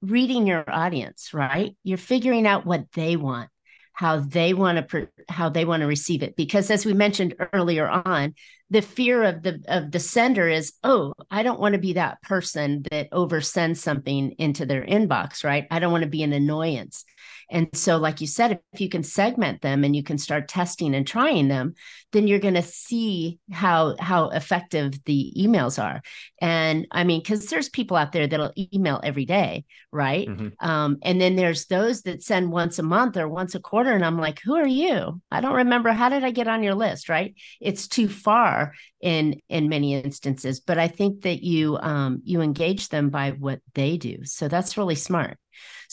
reading 0.01 0.45
your 0.45 0.69
audience, 0.69 1.33
right? 1.33 1.77
You're 1.83 1.97
figuring 1.97 2.45
out 2.45 2.65
what 2.65 2.91
they 2.91 3.15
want 3.15 3.49
how 3.93 4.19
they 4.19 4.53
want 4.53 4.89
to 4.89 5.07
how 5.29 5.47
they 5.47 5.63
want 5.63 5.79
to 5.79 5.87
receive 5.87 6.21
it 6.21 6.35
because 6.35 6.69
as 6.69 6.85
we 6.85 6.93
mentioned 6.93 7.33
earlier 7.53 7.87
on 7.87 8.35
the 8.69 8.81
fear 8.81 9.23
of 9.23 9.43
the 9.43 9.63
of 9.67 9.91
the 9.91 9.99
sender 9.99 10.47
is 10.47 10.73
oh 10.83 11.13
i 11.29 11.43
don't 11.43 11.59
want 11.59 11.73
to 11.73 11.79
be 11.79 11.93
that 11.93 12.21
person 12.21 12.83
that 12.89 13.11
oversends 13.11 13.77
something 13.77 14.31
into 14.39 14.65
their 14.65 14.83
inbox 14.83 15.43
right? 15.43 15.67
I 15.69 15.79
don't 15.79 15.91
want 15.91 16.03
to 16.03 16.09
be 16.09 16.23
an 16.23 16.33
annoyance 16.33 17.05
and 17.49 17.69
so 17.73 17.97
like 17.97 18.21
you 18.21 18.27
said 18.27 18.59
if 18.73 18.81
you 18.81 18.89
can 18.89 19.03
segment 19.03 19.61
them 19.61 19.83
and 19.83 19.95
you 19.95 20.03
can 20.03 20.17
start 20.17 20.47
testing 20.47 20.95
and 20.95 21.07
trying 21.07 21.47
them 21.47 21.73
then 22.11 22.27
you're 22.27 22.39
going 22.39 22.53
to 22.53 22.61
see 22.61 23.39
how 23.51 23.95
how 23.99 24.29
effective 24.29 25.03
the 25.03 25.33
emails 25.37 25.81
are. 25.83 26.01
And 26.41 26.87
i 26.91 27.03
mean 27.03 27.19
because 27.19 27.47
there's 27.47 27.69
people 27.69 27.97
out 27.97 28.11
there 28.11 28.27
that'll 28.27 28.53
email 28.73 28.99
every 29.03 29.25
day 29.25 29.65
right? 29.91 30.27
Mm-hmm. 30.27 30.67
um, 30.67 30.97
and 31.03 31.21
then 31.21 31.37
there's 31.37 31.67
those 31.67 32.01
that 32.01 32.21
send 32.21 32.51
once 32.51 32.79
a 32.79 32.83
month 32.83 33.15
or 33.15 33.29
once 33.29 33.55
a 33.55 33.59
quarter 33.59 33.91
and 33.91 34.03
i'm 34.03 34.19
like 34.19 34.41
who 34.41 34.55
are 34.55 34.67
you? 34.67 35.21
I 35.31 35.41
don't 35.41 35.55
remember. 35.55 35.91
How 35.91 36.09
did 36.09 36.23
i 36.23 36.31
get 36.31 36.47
on 36.47 36.63
your 36.63 36.75
list? 36.75 37.09
Right? 37.09 37.35
It's 37.61 37.87
too 37.87 38.07
far 38.07 38.73
in 39.01 39.39
in 39.49 39.69
many 39.69 39.93
instances 39.93 40.59
but 40.59 40.77
i 40.77 40.87
think 40.87 41.21
that 41.21 41.43
you 41.43 41.77
um, 41.77 42.21
you 42.23 42.41
engage 42.41 42.89
them 42.89 43.09
by 43.09 43.31
what 43.31 43.59
they 43.73 43.97
do. 43.97 44.19
So 44.23 44.47
that's 44.47 44.77
really 44.77 44.95
smart 44.95 45.37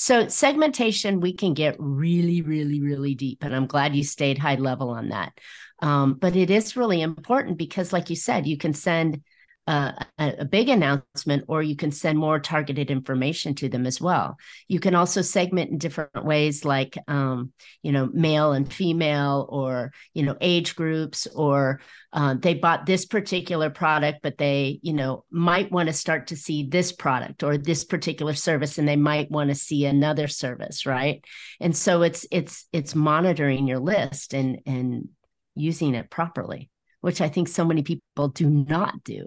so 0.03 0.27
segmentation 0.27 1.21
we 1.21 1.33
can 1.33 1.55
get 1.55 1.77
really 1.79 2.43
really 2.43 2.81
really 2.81 3.15
deep 3.15 3.45
and 3.45 3.55
i'm 3.55 3.67
glad 3.67 3.95
you 3.95 4.03
stayed 4.03 4.37
high 4.37 4.57
level 4.57 4.91
on 4.91 5.11
that. 5.11 5.33
Um, 5.81 6.15
but 6.15 6.37
it 6.37 6.51
is 6.51 6.77
really 6.77 7.03
important 7.03 7.59
because 7.59 7.93
like 7.93 8.09
you 8.11 8.17
said 8.17 8.47
you 8.47 8.57
can 8.57 8.73
send 8.73 9.23
uh, 9.69 9.93
a, 10.19 10.35
a, 10.41 10.45
big 10.45 10.69
announcement, 10.69 11.45
or 11.47 11.63
you 11.63 11.77
can 11.77 11.93
send 11.93 12.19
more 12.19 12.41
targeted 12.41 12.91
information 12.91 13.55
to 13.55 13.69
them 13.69 13.87
as 13.87 14.01
well. 14.01 14.37
You 14.67 14.81
can 14.81 14.97
also 14.97 15.23
segment 15.23 15.71
in 15.71 15.79
different 15.79 16.25
ways, 16.25 16.65
like 16.65 16.99
um, 17.07 17.53
you 17.81 17.93
know, 17.93 18.11
male 18.13 18.53
and 18.53 18.71
female, 18.73 19.47
or 19.49 19.93
you 20.15 20.25
know, 20.25 20.37
age 20.41 20.75
groups, 20.75 21.29
or 21.29 21.81
uh, 22.13 22.35
they 22.35 22.55
bought 22.55 22.87
this 22.87 23.07
particular 23.07 23.71
product, 23.71 24.19
but 24.23 24.37
they 24.37 24.81
you 24.83 24.93
know 24.93 25.25
might 25.31 25.71
want 25.71 25.87
to 25.87 25.93
start 25.93 26.27
to 26.29 26.37
see 26.37 26.67
this 26.67 26.91
product 26.91 27.45
or 27.45 27.57
this 27.57 27.85
particular 27.85 28.35
service, 28.35 28.79
and 28.79 28.89
they 28.89 28.97
might 28.97 29.31
want 29.31 29.49
to 29.49 29.55
see 29.55 29.85
another 29.85 30.27
service, 30.27 30.87
right? 30.87 31.25
And 31.61 31.77
so 31.77 32.03
it's 32.03 32.27
it's 32.33 32.67
it's 32.73 32.97
monitoring 32.97 33.69
your 33.69 33.79
list 33.79 34.35
and 34.35 34.59
and 34.67 35.09
using 35.55 35.95
it 35.95 36.11
properly 36.11 36.69
which 37.03 37.21
I 37.21 37.29
think 37.29 37.49
so 37.49 37.65
many 37.65 37.83
people 37.83 38.29
do 38.29 38.49
not 38.49 39.05
do 39.05 39.27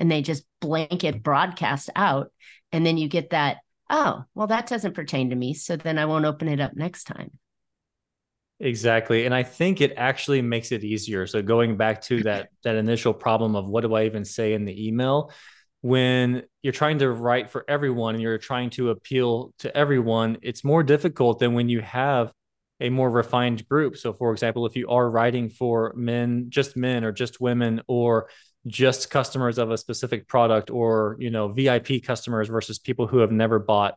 and 0.00 0.10
they 0.10 0.22
just 0.22 0.44
blanket 0.60 1.22
broadcast 1.22 1.90
out. 1.94 2.32
And 2.72 2.84
then 2.84 2.96
you 2.96 3.06
get 3.06 3.30
that, 3.30 3.58
oh, 3.90 4.24
well, 4.34 4.46
that 4.48 4.66
doesn't 4.66 4.94
pertain 4.94 5.30
to 5.30 5.36
me. 5.36 5.54
So 5.54 5.76
then 5.76 5.98
I 5.98 6.06
won't 6.06 6.24
open 6.24 6.48
it 6.48 6.58
up 6.58 6.74
next 6.74 7.04
time. 7.04 7.30
Exactly. 8.58 9.26
And 9.26 9.34
I 9.34 9.42
think 9.42 9.80
it 9.80 9.94
actually 9.96 10.42
makes 10.42 10.72
it 10.72 10.84
easier. 10.84 11.26
So 11.26 11.42
going 11.42 11.76
back 11.76 12.02
to 12.02 12.22
that 12.24 12.48
that 12.64 12.76
initial 12.76 13.14
problem 13.14 13.54
of 13.54 13.66
what 13.66 13.82
do 13.82 13.94
I 13.94 14.06
even 14.06 14.24
say 14.24 14.54
in 14.54 14.64
the 14.64 14.88
email? 14.88 15.32
When 15.82 16.42
you're 16.62 16.74
trying 16.74 16.98
to 16.98 17.10
write 17.10 17.50
for 17.50 17.64
everyone 17.68 18.14
and 18.14 18.22
you're 18.22 18.36
trying 18.36 18.70
to 18.70 18.90
appeal 18.90 19.54
to 19.60 19.74
everyone, 19.74 20.38
it's 20.42 20.64
more 20.64 20.82
difficult 20.82 21.38
than 21.38 21.54
when 21.54 21.70
you 21.70 21.80
have 21.80 22.32
a 22.80 22.90
more 22.90 23.10
refined 23.10 23.66
group. 23.66 23.96
So, 23.96 24.12
for 24.12 24.32
example, 24.32 24.66
if 24.66 24.76
you 24.76 24.88
are 24.88 25.10
writing 25.10 25.48
for 25.48 25.92
men, 25.96 26.46
just 26.48 26.76
men 26.76 27.04
or 27.04 27.12
just 27.12 27.40
women, 27.40 27.80
or 27.86 28.28
just 28.66 29.10
customers 29.10 29.58
of 29.58 29.70
a 29.70 29.78
specific 29.78 30.28
product, 30.28 30.70
or 30.70 31.16
you 31.18 31.30
know 31.30 31.48
VIP 31.48 32.02
customers 32.04 32.48
versus 32.48 32.78
people 32.78 33.06
who 33.06 33.18
have 33.18 33.32
never 33.32 33.58
bought, 33.58 33.96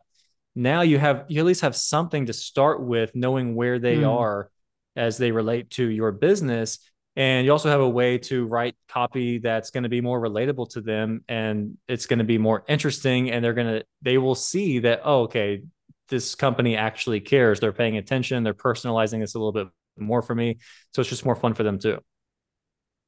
now 0.54 0.82
you 0.82 0.98
have 0.98 1.24
you 1.28 1.40
at 1.40 1.46
least 1.46 1.62
have 1.62 1.76
something 1.76 2.26
to 2.26 2.32
start 2.32 2.82
with, 2.82 3.14
knowing 3.14 3.54
where 3.54 3.78
they 3.78 3.98
mm. 3.98 4.08
are 4.08 4.50
as 4.96 5.18
they 5.18 5.32
relate 5.32 5.70
to 5.70 5.86
your 5.86 6.12
business. 6.12 6.78
And 7.16 7.46
you 7.46 7.52
also 7.52 7.68
have 7.68 7.80
a 7.80 7.88
way 7.88 8.18
to 8.18 8.44
write 8.46 8.74
copy 8.88 9.38
that's 9.38 9.70
going 9.70 9.84
to 9.84 9.88
be 9.88 10.00
more 10.00 10.20
relatable 10.20 10.70
to 10.70 10.80
them 10.80 11.22
and 11.28 11.78
it's 11.86 12.06
going 12.06 12.18
to 12.18 12.24
be 12.24 12.38
more 12.38 12.64
interesting. 12.66 13.30
And 13.30 13.44
they're 13.44 13.54
going 13.54 13.78
to, 13.78 13.84
they 14.02 14.18
will 14.18 14.34
see 14.34 14.80
that, 14.80 15.02
oh, 15.04 15.22
okay, 15.22 15.62
this 16.08 16.34
company 16.34 16.76
actually 16.76 17.20
cares. 17.20 17.60
They're 17.60 17.72
paying 17.72 17.96
attention. 17.96 18.42
They're 18.42 18.52
personalizing 18.52 19.20
this 19.20 19.34
a 19.34 19.38
little 19.38 19.52
bit 19.52 19.68
more 19.96 20.22
for 20.22 20.34
me. 20.34 20.58
So 20.92 21.00
it's 21.00 21.10
just 21.10 21.24
more 21.24 21.36
fun 21.36 21.54
for 21.54 21.62
them 21.62 21.78
too. 21.78 22.00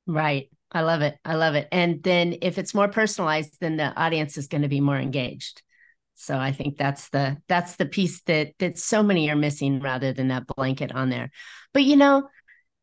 Right. 0.07 0.51
I 0.77 0.83
love 0.83 1.01
it. 1.01 1.19
I 1.25 1.37
love 1.37 1.55
it. 1.55 1.69
And 1.73 2.03
then 2.03 2.37
if 2.43 2.59
it's 2.59 2.75
more 2.75 2.89
personalized, 2.89 3.57
then 3.61 3.79
the 3.79 3.95
audience 3.99 4.37
is 4.37 4.47
going 4.47 4.61
to 4.61 4.69
be 4.69 4.83
more 4.83 4.99
engaged. 4.99 5.63
So 6.17 6.37
I 6.37 6.53
think 6.53 6.77
that's 6.77 7.09
the 7.09 7.39
that's 7.49 7.77
the 7.77 7.87
piece 7.87 8.21
that 8.25 8.53
that 8.59 8.79
so 8.79 9.03
many 9.03 9.31
are 9.31 9.37
missing 9.37 9.81
rather 9.81 10.13
than 10.13 10.29
that 10.29 10.47
blanket 10.47 10.93
on 10.93 11.09
there. 11.09 11.31
But 11.73 11.85
you 11.85 11.97
know, 11.97 12.29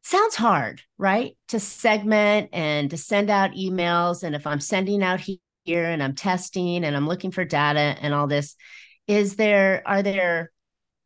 sounds 0.02 0.34
hard, 0.34 0.82
right? 0.98 1.38
To 1.50 1.60
segment 1.60 2.50
and 2.52 2.90
to 2.90 2.98
send 2.98 3.30
out 3.30 3.52
emails 3.52 4.24
and 4.24 4.36
if 4.36 4.48
I'm 4.48 4.60
sending 4.60 5.04
out 5.04 5.20
here 5.20 5.86
and 5.86 6.02
I'm 6.02 6.16
testing 6.16 6.84
and 6.84 6.96
I'm 6.96 7.08
looking 7.08 7.30
for 7.30 7.46
data 7.46 7.96
and 8.02 8.12
all 8.12 8.26
this, 8.26 8.56
is 9.08 9.36
there 9.36 9.84
are 9.86 10.02
there 10.02 10.52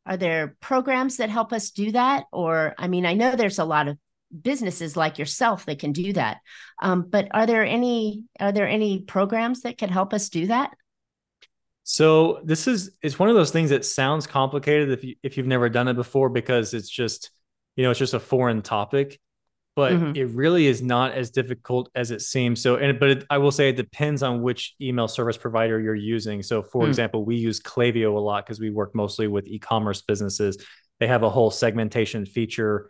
are 0.05 0.15
there 0.15 0.55
programs 0.61 1.17
that 1.17 1.29
help 1.29 1.51
us 1.51 1.71
do 1.71 1.91
that 1.91 2.23
or 2.31 2.73
i 2.77 2.87
mean 2.87 3.05
i 3.05 3.13
know 3.13 3.35
there's 3.35 3.59
a 3.59 3.65
lot 3.65 3.89
of 3.89 3.97
businesses 4.41 4.97
like 4.97 5.17
yourself 5.17 5.65
that 5.65 5.79
can 5.79 5.91
do 5.91 6.13
that 6.13 6.37
um, 6.81 7.05
but 7.09 7.27
are 7.31 7.45
there 7.45 7.65
any 7.65 8.23
are 8.39 8.51
there 8.51 8.67
any 8.67 8.99
programs 8.99 9.61
that 9.61 9.77
can 9.77 9.89
help 9.89 10.13
us 10.13 10.29
do 10.29 10.47
that 10.47 10.71
so 11.83 12.41
this 12.43 12.67
is 12.67 12.91
it's 13.01 13.17
one 13.17 13.29
of 13.29 13.35
those 13.35 13.51
things 13.51 13.69
that 13.69 13.85
sounds 13.85 14.27
complicated 14.27 14.91
if 14.91 15.03
you 15.03 15.15
if 15.23 15.37
you've 15.37 15.47
never 15.47 15.69
done 15.69 15.87
it 15.87 15.93
before 15.93 16.29
because 16.29 16.73
it's 16.73 16.89
just 16.89 17.31
you 17.75 17.83
know 17.83 17.91
it's 17.91 17.99
just 17.99 18.13
a 18.13 18.19
foreign 18.19 18.61
topic 18.61 19.19
but 19.77 19.93
mm-hmm. 19.93 20.15
it 20.15 20.29
really 20.29 20.65
is 20.65 20.81
not 20.81 21.11
as 21.11 21.29
difficult 21.29 21.91
as 21.93 22.09
it 22.09 22.23
seems. 22.23 22.59
So, 22.63 22.77
and 22.77 22.99
but 22.99 23.09
it, 23.09 23.25
I 23.29 23.37
will 23.37 23.51
say 23.51 23.69
it 23.69 23.75
depends 23.75 24.23
on 24.23 24.41
which 24.41 24.73
email 24.81 25.07
service 25.07 25.37
provider 25.37 25.79
you're 25.79 25.93
using. 25.93 26.41
So, 26.41 26.63
for 26.63 26.85
mm. 26.85 26.87
example, 26.87 27.23
we 27.23 27.35
use 27.35 27.59
Klaviyo 27.59 28.15
a 28.15 28.19
lot 28.19 28.43
because 28.43 28.59
we 28.59 28.71
work 28.71 28.95
mostly 28.95 29.27
with 29.27 29.45
e-commerce 29.45 30.01
businesses. 30.01 30.57
They 30.99 31.05
have 31.05 31.21
a 31.21 31.29
whole 31.29 31.51
segmentation 31.51 32.25
feature 32.25 32.89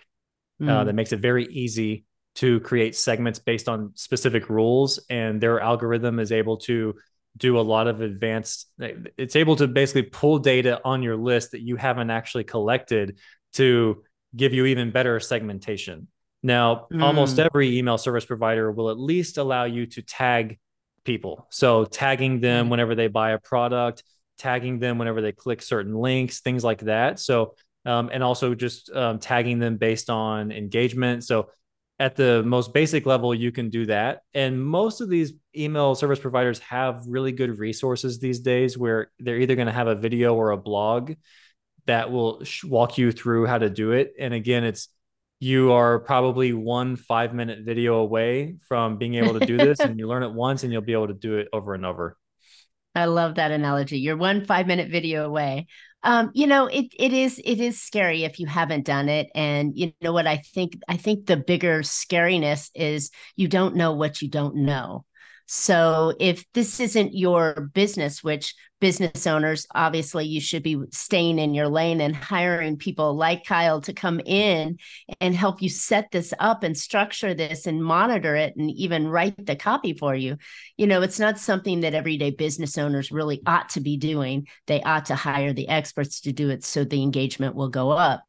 mm. 0.62 0.70
uh, 0.70 0.84
that 0.84 0.93
makes 0.93 1.12
it 1.13 1.20
very 1.20 1.46
easy 1.46 2.06
to 2.36 2.60
create 2.60 2.96
segments 2.96 3.39
based 3.39 3.67
on 3.67 3.91
specific 3.96 4.50
rules, 4.50 5.00
and 5.10 5.41
their 5.41 5.60
algorithm 5.60 6.20
is 6.20 6.32
able 6.32 6.58
to 6.58 6.96
do 7.36 7.58
a 7.58 7.62
lot 7.62 7.88
of 7.88 8.02
advanced. 8.02 8.67
It's 8.80 9.36
able 9.36 9.56
to 9.58 9.67
basically 9.67 10.04
pull 10.04 10.39
data 10.39 10.80
on 10.84 11.04
your 11.04 11.15
list 11.15 11.52
that 11.52 11.62
you 11.62 11.76
haven't 11.76 12.10
actually 12.10 12.43
collected 12.43 13.20
to 13.54 14.04
give 14.36 14.54
you 14.54 14.65
even 14.65 14.91
better 14.91 15.20
segmentation. 15.20 16.08
Now, 16.43 16.88
mm. 16.91 17.02
almost 17.02 17.39
every 17.39 17.78
email 17.78 17.98
service 17.98 18.26
provider 18.26 18.72
will 18.72 18.89
at 18.89 19.00
least 19.00 19.38
allow 19.38 19.65
you 19.65 19.86
to 19.88 20.02
tag 20.02 20.60
people. 21.04 21.48
So, 21.50 21.86
tagging 21.86 22.39
them 22.39 22.67
mm. 22.67 22.70
whenever 22.70 22.96
they 22.96 23.08
buy 23.08 23.32
a 23.32 23.39
product, 23.39 24.04
tagging 24.38 24.80
them 24.80 24.98
whenever 24.98 25.22
they 25.22 25.32
click 25.32 25.62
certain 25.62 25.96
links, 25.96 26.41
things 26.41 26.63
like 26.63 26.82
that. 26.82 27.20
So, 27.20 27.56
um, 27.88 28.10
and 28.12 28.23
also 28.23 28.54
just 28.54 28.91
um, 28.91 29.19
tagging 29.19 29.60
them 29.60 29.78
based 29.78 30.10
on 30.10 30.52
engagement. 30.52 31.23
So, 31.23 31.50
at 32.00 32.15
the 32.15 32.43
most 32.43 32.76
basic 32.76 33.08
level, 33.08 33.34
you 33.34 33.52
can 33.52 33.71
do 33.71 33.88
that. 33.88 34.21
And 34.36 34.63
most 34.63 35.02
of 35.02 35.10
these 35.10 35.34
email 35.58 35.95
service 35.95 36.19
providers 36.19 36.60
have 36.60 37.02
really 37.08 37.32
good 37.32 37.58
resources 37.58 38.19
these 38.19 38.39
days 38.39 38.78
where 38.78 39.10
they're 39.17 39.39
either 39.39 39.56
going 39.56 39.65
to 39.65 39.73
have 39.73 39.88
a 39.88 39.95
video 39.95 40.36
or 40.36 40.52
a 40.52 40.58
blog 40.58 41.13
that 41.88 42.12
will 42.12 42.43
walk 42.65 43.00
you 43.00 43.12
through 43.12 43.47
how 43.47 43.58
to 43.58 43.71
do 43.71 43.93
it. 43.93 44.13
And 44.19 44.32
again, 44.32 44.63
it's 44.63 44.89
you 45.39 45.71
are 45.71 46.00
probably 46.00 46.54
one 46.54 46.95
five 46.95 47.34
minute 47.34 47.60
video 47.63 47.95
away 47.95 48.58
from 48.67 48.97
being 48.97 49.15
able 49.15 49.39
to 49.39 49.45
do 49.45 49.58
this 49.58 49.80
and 49.80 50.00
you 50.00 50.08
learn 50.08 50.23
it 50.23 50.32
once 50.32 50.63
and 50.63 50.71
you'll 50.71 50.82
be 50.82 50.93
able 50.93 51.08
to 51.08 51.13
do 51.13 51.38
it 51.38 51.47
over 51.54 51.76
and 51.76 51.86
over 51.86 52.17
i 52.95 53.06
love 53.06 53.36
that 53.36 53.52
analogy 53.52 54.00
you're 54.00 54.17
one 54.17 54.45
five 54.45 54.65
minute 54.65 54.89
video 54.89 55.26
away 55.26 55.67
um, 56.03 56.31
you 56.33 56.47
know 56.47 56.67
it 56.67 56.86
it 56.97 57.13
is 57.13 57.41
it 57.43 57.60
is 57.60 57.81
scary 57.81 58.23
if 58.23 58.39
you 58.39 58.47
haven't 58.47 58.86
done 58.86 59.10
it 59.10 59.29
and 59.36 59.75
you 59.75 59.91
know 60.01 60.13
what 60.13 60.27
i 60.27 60.38
think 60.38 60.73
i 60.88 60.95
think 60.97 61.25
the 61.25 61.38
bigger 61.38 61.81
scariness 61.81 62.69
is 62.75 63.12
you 63.36 63.47
don't 63.47 63.75
know 63.75 63.93
what 63.93 64.21
you 64.21 64.29
don't 64.29 64.55
know 64.55 65.03
so 65.47 66.13
if 66.19 66.43
this 66.53 66.81
isn't 66.81 67.15
your 67.15 67.71
business, 67.73 68.21
which 68.21 68.53
business 68.81 69.25
owners, 69.25 69.65
obviously 69.73 70.25
you 70.25 70.41
should 70.41 70.62
be 70.62 70.77
staying 70.91 71.39
in 71.39 71.53
your 71.53 71.69
lane 71.69 72.01
and 72.01 72.13
hiring 72.13 72.75
people 72.77 73.15
like 73.15 73.45
Kyle 73.45 73.79
to 73.81 73.93
come 73.93 74.19
in 74.19 74.77
and 75.21 75.33
help 75.33 75.62
you 75.62 75.69
set 75.69 76.12
this 76.12 76.33
up 76.38 76.63
and 76.63 76.77
structure 76.77 77.33
this 77.33 77.65
and 77.65 77.83
monitor 77.83 78.36
it 78.36 78.55
and 78.57 78.69
even 78.71 79.07
write 79.07 79.45
the 79.45 79.55
copy 79.55 79.93
for 79.93 80.13
you. 80.13 80.38
You 80.75 80.86
know, 80.86 81.01
it's 81.01 81.19
not 81.19 81.39
something 81.39 81.79
that 81.81 81.93
everyday 81.95 82.31
business 82.31 82.77
owners 82.77 83.12
really 83.12 83.41
ought 83.45 83.69
to 83.69 83.79
be 83.79 83.95
doing. 83.95 84.47
They 84.67 84.81
ought 84.81 85.05
to 85.05 85.15
hire 85.15 85.53
the 85.53 85.69
experts 85.69 86.21
to 86.21 86.33
do 86.33 86.49
it 86.49 86.65
so 86.65 86.83
the 86.83 87.01
engagement 87.01 87.55
will 87.55 87.69
go 87.69 87.91
up 87.91 88.26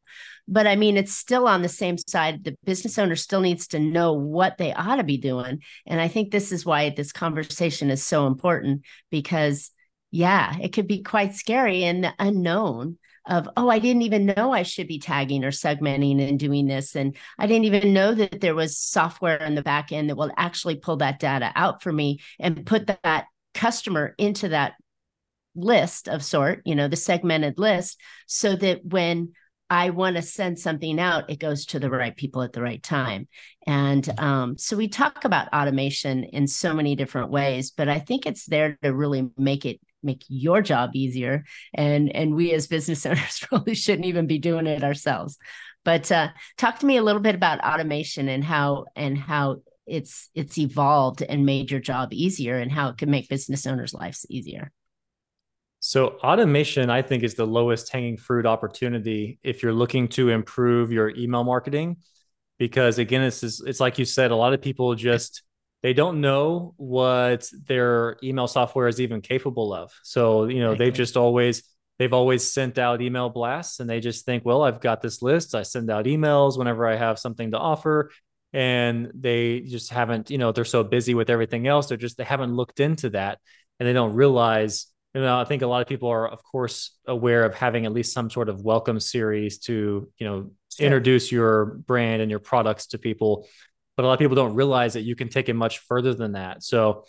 but 0.49 0.67
I 0.67 0.77
mean, 0.77 0.97
it's 0.97 1.13
still 1.13 1.47
on 1.47 1.63
the 1.63 1.69
same 1.69 1.97
side. 1.99 2.43
The 2.43 2.57
business 2.65 2.99
owner 2.99 3.17
still 3.17 3.41
needs 3.41 3.69
to 3.69 3.79
know 3.79 4.15
what 4.15 4.57
they 4.57 4.73
ought 4.73 4.97
to 4.97 5.05
be 5.05 5.19
doing. 5.19 5.63
And 5.87 6.01
I 6.01 6.09
think 6.09 6.31
this 6.31 6.51
is 6.51 6.65
why 6.65 6.91
this 6.91 7.13
conversation 7.13 7.91
is 7.91 8.03
so 8.03 8.27
important 8.27 8.83
because, 9.11 9.71
yeah, 10.11 10.57
it 10.59 10.73
could 10.73 10.89
be 10.89 11.03
quite 11.03 11.35
scary 11.35 11.85
and 11.85 12.13
unknown 12.19 12.99
of, 13.27 13.47
oh, 13.59 13.69
I 13.69 13.79
didn't 13.79 14.03
even 14.03 14.25
know 14.25 14.53
I 14.53 14.63
should 14.63 14.89
be 14.89 14.99
tagging 14.99 15.45
or 15.45 15.51
segmenting 15.51 16.27
and 16.27 16.39
doing 16.39 16.67
this. 16.67 16.97
And 16.97 17.15
I 17.39 17.47
didn't 17.47 17.67
even 17.67 17.93
know 17.93 18.15
that 18.15 18.41
there 18.41 18.55
was 18.55 18.79
software 18.79 19.37
in 19.37 19.55
the 19.55 19.63
back 19.63 19.93
end 19.93 20.09
that 20.09 20.17
will 20.17 20.33
actually 20.35 20.77
pull 20.77 20.97
that 20.97 21.21
data 21.21 21.53
out 21.55 21.83
for 21.83 21.93
me 21.93 22.21
and 22.41 22.65
put 22.65 22.87
that 22.87 23.27
customer 23.53 24.15
into 24.17 24.49
that 24.49 24.75
list 25.55 26.09
of 26.09 26.25
sort, 26.25 26.63
you 26.65 26.75
know, 26.75 26.89
the 26.89 26.97
segmented 26.97 27.59
list, 27.59 28.01
so 28.27 28.57
that 28.57 28.83
when 28.83 29.33
I 29.71 29.91
want 29.91 30.17
to 30.17 30.23
send 30.23 30.59
something 30.59 30.99
out, 30.99 31.29
it 31.29 31.39
goes 31.39 31.67
to 31.67 31.79
the 31.79 31.91
right 31.91 32.17
people 32.17 32.43
at 32.43 32.53
the 32.53 32.63
right 32.63 32.83
time. 32.83 33.29
And 33.67 34.09
um, 34.19 34.57
so 34.57 34.77
we 34.77 34.89
talk 34.89 35.25
about 35.25 35.53
automation 35.53 36.25
in 36.25 36.47
so 36.47 36.73
many 36.73 36.97
different 36.97 37.31
ways, 37.31 37.71
but 37.71 37.89
I 37.89 37.99
think 37.99 38.25
it's 38.25 38.47
there 38.47 38.79
to 38.83 38.95
really 38.95 39.29
make 39.37 39.67
it 39.67 39.81
make 40.03 40.25
your 40.29 40.63
job 40.63 40.91
easier. 40.95 41.45
And 41.75 42.15
and 42.15 42.35
we 42.35 42.53
as 42.53 42.67
business 42.67 43.05
owners 43.07 43.41
probably 43.43 43.75
shouldn't 43.75 44.07
even 44.07 44.27
be 44.27 44.39
doing 44.39 44.67
it 44.67 44.85
ourselves. 44.85 45.39
But 45.85 46.11
uh, 46.11 46.29
talk 46.57 46.79
to 46.81 46.87
me 46.87 46.97
a 46.97 47.03
little 47.03 47.23
bit 47.23 47.35
about 47.35 47.65
automation 47.65 48.29
and 48.29 48.45
how 48.45 48.87
and 48.97 49.19
how 49.19 49.59
it's 49.87 50.31
it's 50.35 50.59
evolved 50.59 51.23
and 51.23 51.47
made 51.47 51.71
your 51.71 51.81
job 51.81 52.13
easier 52.13 52.59
and 52.59 52.71
how 52.71 52.89
it 52.89 52.99
can 52.99 53.11
make 53.11 53.29
business 53.29 53.67
owners' 53.67 53.95
lives 53.95 54.27
easier. 54.29 54.71
So 55.89 56.19
automation, 56.23 56.91
I 56.91 57.01
think, 57.01 57.23
is 57.23 57.35
the 57.35 57.47
lowest 57.47 57.91
hanging 57.91 58.19
fruit 58.19 58.45
opportunity 58.45 59.39
if 59.43 59.63
you're 59.63 59.73
looking 59.73 60.09
to 60.09 60.29
improve 60.29 60.93
your 60.93 61.09
email 61.17 61.45
marketing. 61.45 61.97
Because 62.59 62.99
again, 62.99 63.23
it's 63.23 63.41
just, 63.41 63.67
it's 63.67 63.81
like 63.81 63.99
you 63.99 64.05
said, 64.05 64.31
a 64.31 64.37
lot 64.37 64.53
of 64.53 64.61
people 64.61 64.95
just 64.95 65.45
they 65.83 65.95
don't 65.95 66.21
know 66.21 66.75
what 66.77 67.51
their 67.65 68.19
email 68.23 68.47
software 68.47 68.87
is 68.87 69.01
even 69.01 69.23
capable 69.23 69.73
of. 69.73 69.91
So 70.03 70.45
you 70.45 70.61
know, 70.61 70.75
they've 70.75 70.89
mm-hmm. 70.89 70.97
just 70.97 71.17
always 71.17 71.63
they've 71.99 72.13
always 72.13 72.53
sent 72.53 72.79
out 72.79 73.01
email 73.01 73.31
blasts, 73.31 73.81
and 73.81 73.89
they 73.89 74.01
just 74.01 74.27
think, 74.27 74.45
well, 74.45 74.65
I've 74.65 74.83
got 74.83 75.01
this 75.01 75.23
list. 75.23 75.55
I 75.55 75.63
send 75.63 75.91
out 75.91 76.05
emails 76.05 76.59
whenever 76.59 76.87
I 76.87 76.97
have 76.97 77.19
something 77.19 77.53
to 77.53 77.59
offer, 77.59 78.11
and 78.53 79.11
they 79.15 79.61
just 79.61 79.91
haven't, 79.91 80.31
you 80.31 80.37
know, 80.37 80.53
they're 80.53 80.67
so 80.67 80.85
busy 80.85 81.15
with 81.15 81.31
everything 81.31 81.67
else, 81.67 81.87
they're 81.87 81.97
just 81.97 82.19
they 82.19 82.25
haven't 82.25 82.55
looked 82.55 82.79
into 82.79 83.09
that, 83.11 83.39
and 83.81 83.89
they 83.89 83.95
don't 83.95 84.13
realize 84.13 84.89
you 85.19 85.25
uh, 85.25 85.27
know, 85.27 85.41
I 85.41 85.45
think 85.45 85.63
a 85.63 85.67
lot 85.67 85.83
of 85.83 85.89
people 85.89 86.09
are, 86.11 86.29
of 86.29 86.45
course, 86.45 86.97
aware 87.05 87.45
of 87.45 87.53
having 87.53 87.87
at 87.87 87.93
least 87.93 88.13
some 88.13 88.31
sort 88.31 88.49
of 88.49 88.63
welcome 88.63 89.01
series 89.01 89.59
to, 89.61 90.09
you 90.17 90.27
know, 90.27 90.51
sure. 90.73 90.87
introduce 90.87 91.33
your 91.33 91.65
brand 91.65 92.23
and 92.23 92.31
your 92.31 92.39
products 92.39 92.87
to 92.89 92.99
people. 92.99 93.49
But 93.97 94.05
a 94.05 94.07
lot 94.07 94.13
of 94.13 94.21
people 94.21 94.37
don't 94.37 94.55
realize 94.55 94.93
that 94.93 95.03
you 95.03 95.17
can 95.17 95.29
take 95.29 95.49
it 95.49 95.55
much 95.55 95.81
further 95.81 96.15
than 96.15 96.33
that. 96.33 96.63
So, 96.63 97.05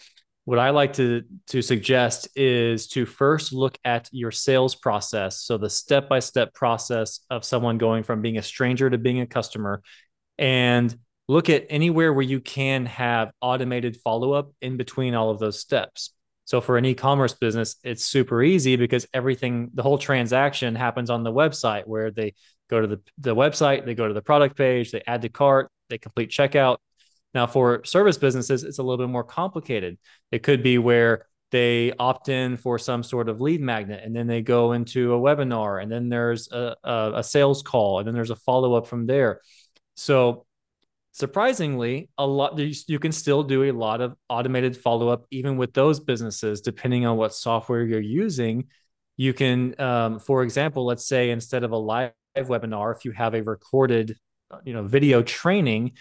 what 0.46 0.58
I 0.58 0.72
like 0.72 0.94
to 0.94 1.22
to 1.50 1.62
suggest 1.62 2.30
is 2.36 2.88
to 2.88 3.06
first 3.06 3.54
look 3.54 3.78
at 3.86 4.10
your 4.12 4.32
sales 4.32 4.74
process. 4.74 5.44
So 5.44 5.60
the 5.60 5.70
step 5.70 6.10
by 6.10 6.18
step 6.18 6.56
process 6.56 7.20
of 7.30 7.46
someone 7.46 7.78
going 7.78 8.02
from 8.02 8.24
being 8.24 8.40
a 8.40 8.42
stranger 8.42 8.90
to 8.90 8.98
being 8.98 9.22
a 9.22 9.28
customer, 9.28 9.84
and 10.40 10.98
look 11.28 11.52
at 11.52 11.68
anywhere 11.70 12.12
where 12.12 12.26
you 12.26 12.40
can 12.40 12.88
have 12.88 13.30
automated 13.40 13.98
follow 13.98 14.32
up 14.32 14.52
in 14.60 14.78
between 14.78 15.14
all 15.14 15.30
of 15.30 15.38
those 15.38 15.60
steps. 15.60 16.12
So 16.50 16.62
for 16.62 16.80
an 16.80 16.86
e-commerce 16.86 17.36
business, 17.36 17.76
it's 17.84 18.04
super 18.04 18.42
easy 18.42 18.76
because 18.76 19.06
everything, 19.14 19.70
the 19.76 19.84
whole 19.84 20.00
transaction 20.00 20.74
happens 20.74 21.12
on 21.12 21.22
the 21.22 21.32
website 21.32 21.86
where 21.86 22.10
they 22.10 22.34
go 22.72 22.82
to 22.82 22.88
the, 22.88 23.00
the 23.20 23.36
website, 23.36 23.86
they 23.86 23.94
go 23.94 24.08
to 24.08 24.16
the 24.16 24.22
product 24.24 24.58
page, 24.58 24.90
they 24.90 25.04
add 25.06 25.22
to 25.22 25.30
cart, 25.30 25.70
they 25.92 26.00
complete 26.00 26.32
checkout. 26.32 26.78
Now, 27.36 27.46
for 27.46 27.86
service 27.86 28.18
businesses, 28.18 28.64
it's 28.64 28.80
a 28.80 28.82
little 28.82 28.98
bit 28.98 29.12
more 29.12 29.24
complicated. 29.24 30.00
It 30.32 30.42
could 30.42 30.64
be 30.64 30.80
where 30.80 31.28
they 31.52 31.94
opt 32.00 32.30
in 32.30 32.58
for 32.58 32.80
some 32.80 33.04
sort 33.04 33.30
of 33.30 33.40
lead 33.40 33.62
magnet 33.62 34.02
and 34.04 34.16
then 34.16 34.26
they 34.26 34.42
go 34.42 34.72
into 34.72 35.14
a 35.14 35.20
webinar 35.20 35.80
and 35.80 35.92
then 35.92 36.10
there's 36.10 36.52
a, 36.52 36.76
a, 36.84 37.12
a 37.18 37.24
sales 37.24 37.62
call 37.62 38.00
and 38.00 38.08
then 38.08 38.16
there's 38.16 38.32
a 38.32 38.36
follow 38.36 38.74
up 38.74 38.88
from 38.88 39.06
there. 39.06 39.40
So 39.98 40.48
surprisingly, 41.12 42.10
a 42.18 42.26
lot 42.26 42.58
you 42.58 43.00
can 43.00 43.12
still 43.12 43.44
do 43.44 43.64
a 43.64 43.72
lot 43.72 44.02
of 44.02 44.16
automated 44.30 44.78
follow 44.78 45.10
up 45.10 45.26
even 45.32 45.58
with 45.58 45.74
those 45.74 46.00
businesses, 46.00 46.62
depending 46.62 47.06
on 47.06 47.18
what 47.18 47.34
software 47.34 47.84
you're 47.84 48.00
using. 48.00 48.66
You 49.18 49.34
can, 49.34 49.80
um, 49.80 50.20
for 50.20 50.44
example, 50.44 50.86
let's 50.86 51.08
say 51.08 51.32
instead 51.32 51.64
of 51.64 51.72
a 51.72 51.78
live 51.78 52.12
webinar, 52.38 52.96
if 52.96 53.06
you 53.06 53.12
have 53.12 53.34
a 53.34 53.44
recorded, 53.44 54.16
you 54.64 54.74
know, 54.74 54.84
video 54.84 55.22
training, 55.22 55.94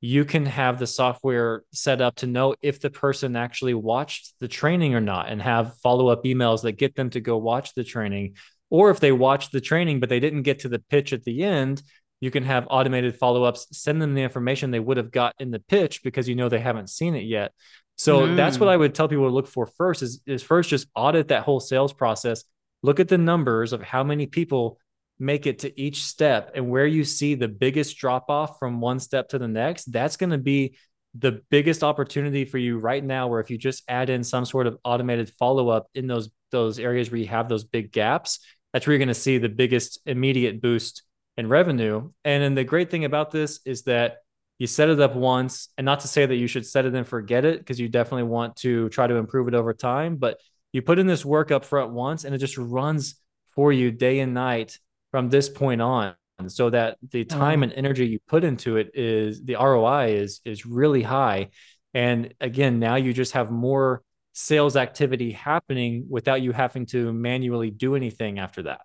you 0.00 0.24
can 0.24 0.46
have 0.46 0.78
the 0.78 0.86
software 0.86 1.62
set 1.72 2.00
up 2.00 2.16
to 2.16 2.26
know 2.26 2.56
if 2.60 2.80
the 2.80 2.90
person 2.90 3.36
actually 3.36 3.74
watched 3.74 4.34
the 4.40 4.48
training 4.48 4.94
or 4.94 5.00
not 5.00 5.28
and 5.28 5.40
have 5.40 5.76
follow 5.78 6.08
up 6.08 6.24
emails 6.24 6.62
that 6.62 6.72
get 6.72 6.96
them 6.96 7.08
to 7.10 7.20
go 7.20 7.36
watch 7.36 7.72
the 7.74 7.84
training. 7.84 8.34
Or 8.68 8.90
if 8.90 8.98
they 8.98 9.12
watched 9.12 9.52
the 9.52 9.60
training, 9.60 10.00
but 10.00 10.08
they 10.08 10.18
didn't 10.18 10.42
get 10.42 10.60
to 10.60 10.68
the 10.68 10.80
pitch 10.80 11.12
at 11.12 11.22
the 11.22 11.44
end, 11.44 11.82
you 12.22 12.30
can 12.30 12.44
have 12.44 12.68
automated 12.70 13.16
follow-ups 13.18 13.66
send 13.72 14.00
them 14.00 14.14
the 14.14 14.22
information 14.22 14.70
they 14.70 14.80
would 14.80 14.96
have 14.96 15.10
got 15.10 15.34
in 15.40 15.50
the 15.50 15.58
pitch 15.58 16.02
because 16.02 16.28
you 16.28 16.36
know 16.36 16.48
they 16.48 16.60
haven't 16.60 16.88
seen 16.88 17.14
it 17.14 17.24
yet 17.24 17.52
so 17.96 18.20
mm. 18.20 18.36
that's 18.36 18.58
what 18.58 18.70
i 18.70 18.76
would 18.76 18.94
tell 18.94 19.08
people 19.08 19.28
to 19.28 19.34
look 19.34 19.48
for 19.48 19.66
first 19.66 20.02
is, 20.02 20.22
is 20.24 20.42
first 20.42 20.70
just 20.70 20.86
audit 20.94 21.28
that 21.28 21.42
whole 21.42 21.60
sales 21.60 21.92
process 21.92 22.44
look 22.82 23.00
at 23.00 23.08
the 23.08 23.18
numbers 23.18 23.72
of 23.74 23.82
how 23.82 24.02
many 24.02 24.26
people 24.26 24.78
make 25.18 25.46
it 25.46 25.60
to 25.60 25.80
each 25.80 26.04
step 26.04 26.52
and 26.54 26.70
where 26.70 26.86
you 26.86 27.04
see 27.04 27.34
the 27.34 27.48
biggest 27.48 27.98
drop 27.98 28.30
off 28.30 28.58
from 28.58 28.80
one 28.80 28.98
step 28.98 29.28
to 29.28 29.38
the 29.38 29.48
next 29.48 29.92
that's 29.92 30.16
going 30.16 30.30
to 30.30 30.38
be 30.38 30.74
the 31.14 31.42
biggest 31.50 31.84
opportunity 31.84 32.44
for 32.46 32.56
you 32.56 32.78
right 32.78 33.04
now 33.04 33.28
where 33.28 33.40
if 33.40 33.50
you 33.50 33.58
just 33.58 33.82
add 33.86 34.08
in 34.08 34.24
some 34.24 34.46
sort 34.46 34.66
of 34.66 34.78
automated 34.84 35.30
follow-up 35.38 35.86
in 35.94 36.06
those 36.06 36.30
those 36.50 36.78
areas 36.78 37.10
where 37.10 37.20
you 37.20 37.26
have 37.26 37.48
those 37.48 37.64
big 37.64 37.92
gaps 37.92 38.38
that's 38.72 38.86
where 38.86 38.92
you're 38.92 38.98
going 38.98 39.08
to 39.08 39.14
see 39.14 39.38
the 39.38 39.48
biggest 39.48 40.00
immediate 40.06 40.62
boost 40.62 41.02
in 41.36 41.48
revenue. 41.48 42.10
And 42.24 42.42
then 42.42 42.54
the 42.54 42.64
great 42.64 42.90
thing 42.90 43.04
about 43.04 43.30
this 43.30 43.60
is 43.64 43.82
that 43.82 44.18
you 44.58 44.66
set 44.66 44.90
it 44.90 45.00
up 45.00 45.16
once, 45.16 45.68
and 45.76 45.84
not 45.84 46.00
to 46.00 46.08
say 46.08 46.24
that 46.24 46.36
you 46.36 46.46
should 46.46 46.66
set 46.66 46.84
it 46.84 46.94
and 46.94 47.06
forget 47.06 47.44
it, 47.44 47.58
because 47.58 47.80
you 47.80 47.88
definitely 47.88 48.24
want 48.24 48.56
to 48.56 48.88
try 48.90 49.06
to 49.06 49.16
improve 49.16 49.48
it 49.48 49.54
over 49.54 49.72
time. 49.72 50.16
But 50.16 50.38
you 50.72 50.82
put 50.82 50.98
in 50.98 51.06
this 51.06 51.24
work 51.24 51.50
up 51.50 51.64
front 51.64 51.92
once, 51.92 52.24
and 52.24 52.34
it 52.34 52.38
just 52.38 52.58
runs 52.58 53.16
for 53.54 53.72
you 53.72 53.90
day 53.90 54.20
and 54.20 54.34
night 54.34 54.78
from 55.10 55.28
this 55.28 55.48
point 55.48 55.80
on 55.80 56.14
so 56.48 56.70
that 56.70 56.98
the 57.10 57.24
time 57.24 57.62
and 57.62 57.72
energy 57.72 58.06
you 58.06 58.18
put 58.26 58.42
into 58.42 58.76
it 58.76 58.90
is 58.94 59.42
the 59.44 59.54
ROI 59.54 60.14
is 60.14 60.40
is 60.44 60.66
really 60.66 61.02
high 61.02 61.50
and 61.94 62.34
again 62.40 62.78
now 62.78 62.96
you 62.96 63.12
just 63.12 63.32
have 63.32 63.50
more 63.50 64.02
sales 64.32 64.76
activity 64.76 65.30
happening 65.30 66.06
without 66.08 66.42
you 66.42 66.50
having 66.52 66.86
to 66.86 67.12
manually 67.12 67.70
do 67.70 67.94
anything 67.94 68.38
after 68.38 68.62
that 68.62 68.80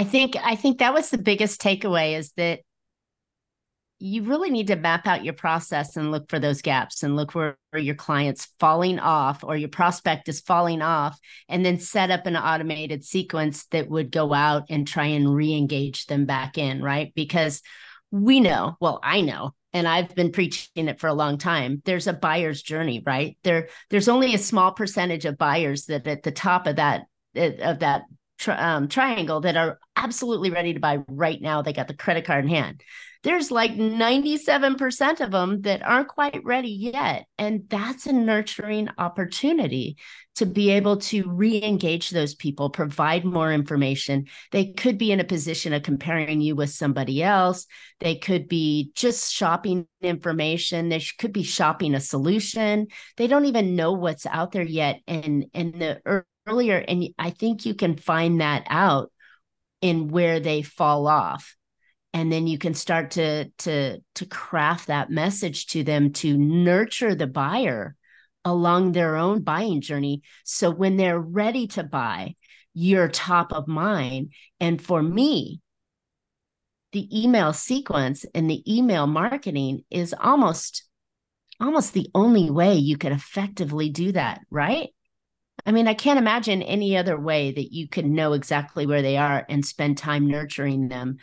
I 0.00 0.04
think 0.04 0.34
I 0.42 0.56
think 0.56 0.78
that 0.78 0.94
was 0.94 1.10
the 1.10 1.18
biggest 1.18 1.60
takeaway 1.60 2.16
is 2.16 2.32
that 2.38 2.60
you 3.98 4.22
really 4.22 4.48
need 4.48 4.68
to 4.68 4.76
map 4.76 5.06
out 5.06 5.22
your 5.22 5.34
process 5.34 5.94
and 5.94 6.10
look 6.10 6.30
for 6.30 6.38
those 6.38 6.62
gaps 6.62 7.02
and 7.02 7.16
look 7.16 7.34
where, 7.34 7.58
where 7.68 7.82
your 7.82 7.96
client's 7.96 8.48
falling 8.58 8.98
off 8.98 9.44
or 9.44 9.58
your 9.58 9.68
prospect 9.68 10.26
is 10.30 10.40
falling 10.40 10.80
off 10.80 11.18
and 11.50 11.66
then 11.66 11.78
set 11.78 12.10
up 12.10 12.24
an 12.24 12.34
automated 12.34 13.04
sequence 13.04 13.66
that 13.72 13.90
would 13.90 14.10
go 14.10 14.32
out 14.32 14.64
and 14.70 14.88
try 14.88 15.04
and 15.04 15.34
re-engage 15.34 16.06
them 16.06 16.24
back 16.24 16.56
in 16.56 16.82
right 16.82 17.12
because 17.14 17.60
we 18.10 18.40
know 18.40 18.78
well 18.80 19.00
i 19.02 19.20
know 19.20 19.52
and 19.74 19.86
I've 19.86 20.14
been 20.14 20.32
preaching 20.32 20.88
it 20.88 20.98
for 20.98 21.06
a 21.06 21.14
long 21.14 21.38
time. 21.38 21.80
There's 21.84 22.08
a 22.08 22.12
buyer's 22.12 22.60
journey, 22.60 23.04
right? 23.06 23.38
There, 23.44 23.68
there's 23.88 24.08
only 24.08 24.34
a 24.34 24.38
small 24.38 24.72
percentage 24.72 25.26
of 25.26 25.38
buyers 25.38 25.84
that 25.84 26.08
at 26.08 26.24
the 26.24 26.32
top 26.32 26.66
of 26.66 26.74
that 26.74 27.02
of 27.36 27.78
that 27.78 28.02
tri- 28.40 28.56
um, 28.56 28.88
triangle 28.88 29.40
that 29.42 29.56
are 29.56 29.78
absolutely 29.96 30.50
ready 30.50 30.74
to 30.74 30.80
buy 30.80 30.98
right 31.08 31.40
now. 31.40 31.62
They 31.62 31.72
got 31.72 31.88
the 31.88 31.94
credit 31.94 32.24
card 32.24 32.44
in 32.44 32.50
hand. 32.50 32.82
There's 33.22 33.50
like 33.50 33.72
97% 33.72 35.20
of 35.20 35.30
them 35.30 35.60
that 35.62 35.82
aren't 35.82 36.08
quite 36.08 36.42
ready 36.42 36.70
yet. 36.70 37.26
And 37.36 37.64
that's 37.68 38.06
a 38.06 38.14
nurturing 38.14 38.88
opportunity 38.96 39.98
to 40.36 40.46
be 40.46 40.70
able 40.70 40.96
to 40.96 41.30
re 41.30 41.62
engage 41.62 42.08
those 42.08 42.34
people, 42.34 42.70
provide 42.70 43.26
more 43.26 43.52
information. 43.52 44.24
They 44.52 44.72
could 44.72 44.96
be 44.96 45.12
in 45.12 45.20
a 45.20 45.24
position 45.24 45.74
of 45.74 45.82
comparing 45.82 46.40
you 46.40 46.56
with 46.56 46.70
somebody 46.70 47.22
else. 47.22 47.66
They 47.98 48.14
could 48.14 48.48
be 48.48 48.90
just 48.94 49.34
shopping 49.34 49.86
information. 50.00 50.88
They 50.88 51.02
could 51.18 51.34
be 51.34 51.42
shopping 51.42 51.94
a 51.94 52.00
solution. 52.00 52.86
They 53.18 53.26
don't 53.26 53.44
even 53.44 53.76
know 53.76 53.92
what's 53.92 54.24
out 54.24 54.52
there 54.52 54.62
yet. 54.62 55.00
And, 55.06 55.44
and 55.52 55.74
the 55.74 56.24
earlier 56.50 56.84
and 56.88 57.08
i 57.18 57.30
think 57.30 57.64
you 57.64 57.74
can 57.74 57.96
find 57.96 58.40
that 58.40 58.64
out 58.68 59.10
in 59.80 60.08
where 60.08 60.40
they 60.40 60.62
fall 60.62 61.06
off. 61.06 61.56
And 62.12 62.32
then 62.32 62.46
you 62.46 62.58
can 62.58 62.74
start 62.74 63.12
to 63.12 63.50
to 63.58 64.00
to 64.16 64.26
craft 64.26 64.88
that 64.88 65.10
message 65.10 65.66
to 65.68 65.84
them 65.84 66.12
to 66.14 66.36
nurture 66.36 67.14
the 67.14 67.28
buyer 67.28 67.94
along 68.44 68.92
their 68.92 69.16
own 69.16 69.42
buying 69.42 69.80
journey. 69.80 70.22
So 70.44 70.70
when 70.70 70.96
they're 70.96 71.20
ready 71.20 71.68
to 71.68 71.84
buy 71.84 72.34
you're 72.72 73.08
top 73.08 73.52
of 73.52 73.66
mind. 73.66 74.32
And 74.60 74.80
for 74.80 75.02
me 75.02 75.60
the 76.92 77.08
email 77.24 77.52
sequence 77.52 78.24
and 78.34 78.50
the 78.50 78.62
email 78.72 79.06
marketing 79.06 79.84
is 79.90 80.14
almost 80.18 80.84
almost 81.60 81.92
the 81.92 82.08
only 82.14 82.50
way 82.50 82.74
you 82.74 82.96
could 82.96 83.12
effectively 83.12 83.90
do 83.90 84.12
that 84.12 84.40
right 84.50 84.90
I 85.66 85.72
mean, 85.72 85.88
I 85.88 85.94
can't 85.94 86.18
imagine 86.18 86.62
any 86.62 86.96
other 86.96 87.18
way 87.18 87.52
that 87.52 87.72
you 87.72 87.88
can 87.88 88.14
know 88.14 88.32
exactly 88.32 88.86
where 88.86 89.02
they 89.02 89.16
are 89.16 89.44
and 89.48 89.64
spend 89.64 89.98
time 89.98 90.28
nurturing 90.28 90.88
them 90.88 91.18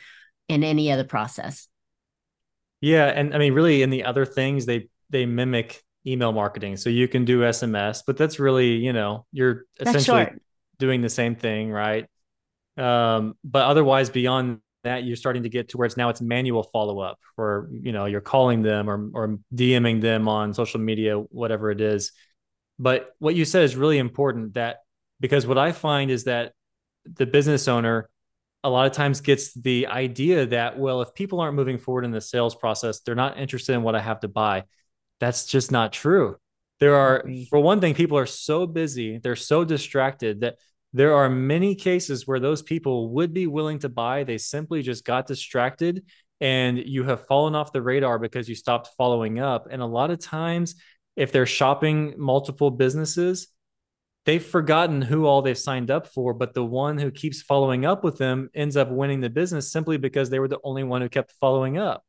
in 0.48 0.64
any 0.64 0.92
other 0.92 1.04
process. 1.04 1.68
Yeah, 2.82 3.06
and 3.06 3.34
I 3.34 3.38
mean, 3.40 3.54
really, 3.54 3.82
in 3.82 3.90
the 3.90 4.04
other 4.04 4.26
things, 4.26 4.66
they 4.66 4.90
they 5.10 5.26
mimic 5.26 5.82
email 6.06 6.32
marketing. 6.32 6.78
So 6.78 6.90
you 6.90 7.08
can 7.08 7.26
do 7.26 7.42
SMS, 7.42 8.04
but 8.06 8.18
that's 8.18 8.40
really, 8.40 8.74
you 8.74 8.94
know, 8.94 9.26
you're 9.32 9.66
essentially 9.80 10.28
doing 10.80 11.02
the 11.02 11.10
same 11.10 11.36
thing, 11.36 11.72
right? 11.72 12.06
Um, 12.78 13.36
but 13.44 13.66
otherwise, 13.66 14.10
beyond 14.10 14.60
that, 14.84 15.04
you're 15.04 15.16
starting 15.16 15.44
to 15.44 15.50
get 15.50 15.70
towards 15.70 15.98
now 15.98 16.10
it's 16.10 16.22
manual 16.22 16.64
follow 16.64 17.00
up, 17.00 17.20
or 17.36 17.70
you 17.72 17.92
know, 17.92 18.06
you're 18.06 18.22
calling 18.22 18.62
them 18.62 18.90
or 18.90 19.10
or 19.14 19.40
DMing 19.54 20.02
them 20.02 20.28
on 20.28 20.54
social 20.54 20.80
media, 20.80 21.18
whatever 21.18 21.72
it 21.72 21.82
is. 21.82 22.12
But 22.80 23.16
what 23.20 23.36
you 23.36 23.46
said 23.46 23.64
is 23.64 23.76
really 23.76 23.98
important 23.98 24.54
that 24.54 24.78
because 25.20 25.48
what 25.48 25.58
I 25.58 25.72
find 25.72 26.12
is 26.12 26.26
that 26.26 26.54
the 27.06 27.26
business 27.26 27.68
owner 27.68 28.10
a 28.64 28.70
lot 28.70 28.86
of 28.86 28.92
times 28.92 29.22
gets 29.22 29.54
the 29.54 29.88
idea 29.88 30.46
that, 30.48 30.78
well, 30.78 31.02
if 31.02 31.14
people 31.14 31.40
aren't 31.40 31.56
moving 31.56 31.78
forward 31.78 32.06
in 32.06 32.12
the 32.12 32.22
sales 32.22 32.56
process, 32.56 33.00
they're 33.00 33.16
not 33.16 33.40
interested 33.40 33.74
in 33.74 33.84
what 33.84 33.96
I 33.96 34.02
have 34.02 34.20
to 34.22 34.28
buy. 34.28 34.64
That's 35.20 35.46
just 35.46 35.72
not 35.72 35.94
true. 35.94 36.38
There 36.80 36.96
are, 36.96 37.24
mm-hmm. 37.24 37.44
for 37.50 37.60
one 37.60 37.82
thing, 37.82 37.96
people 37.96 38.18
are 38.18 38.26
so 38.26 38.68
busy, 38.68 39.20
they're 39.20 39.36
so 39.36 39.64
distracted 39.64 40.42
that 40.42 40.56
there 40.94 41.16
are 41.16 41.30
many 41.30 41.76
cases 41.76 42.28
where 42.28 42.40
those 42.40 42.62
people 42.62 43.10
would 43.12 43.34
be 43.34 43.48
willing 43.48 43.80
to 43.80 43.90
buy. 43.90 44.24
They 44.24 44.38
simply 44.38 44.82
just 44.82 45.06
got 45.06 45.28
distracted 45.28 46.04
and 46.40 46.78
you 46.78 47.04
have 47.04 47.26
fallen 47.28 47.56
off 47.56 47.74
the 47.74 47.82
radar 47.82 48.20
because 48.20 48.48
you 48.48 48.56
stopped 48.56 48.90
following 48.98 49.40
up. 49.40 49.68
And 49.70 49.82
a 49.82 49.86
lot 49.86 50.12
of 50.12 50.20
times 50.20 50.76
if 51.18 51.32
they're 51.32 51.48
shopping 51.48 52.14
multiple 52.16 52.72
businesses, 52.72 53.48
they've 54.26 54.46
forgotten 54.46 55.02
who 55.02 55.26
all 55.26 55.42
they've 55.42 55.58
signed 55.58 55.90
up 55.90 56.08
for, 56.08 56.34
but 56.34 56.54
the 56.54 56.64
one 56.64 56.98
who 56.98 57.10
keeps 57.10 57.42
following 57.42 57.86
up 57.86 58.04
with 58.04 58.18
them 58.18 58.50
ends 58.54 58.78
up 58.78 58.90
winning 58.90 59.20
the 59.20 59.30
business 59.30 59.72
simply 59.72 59.98
because 59.98 60.30
they 60.30 60.40
were 60.40 60.48
the 60.48 60.60
only 60.64 60.84
one 60.84 61.02
who 61.02 61.10
kept 61.10 61.34
following 61.42 61.78
up. 61.78 62.04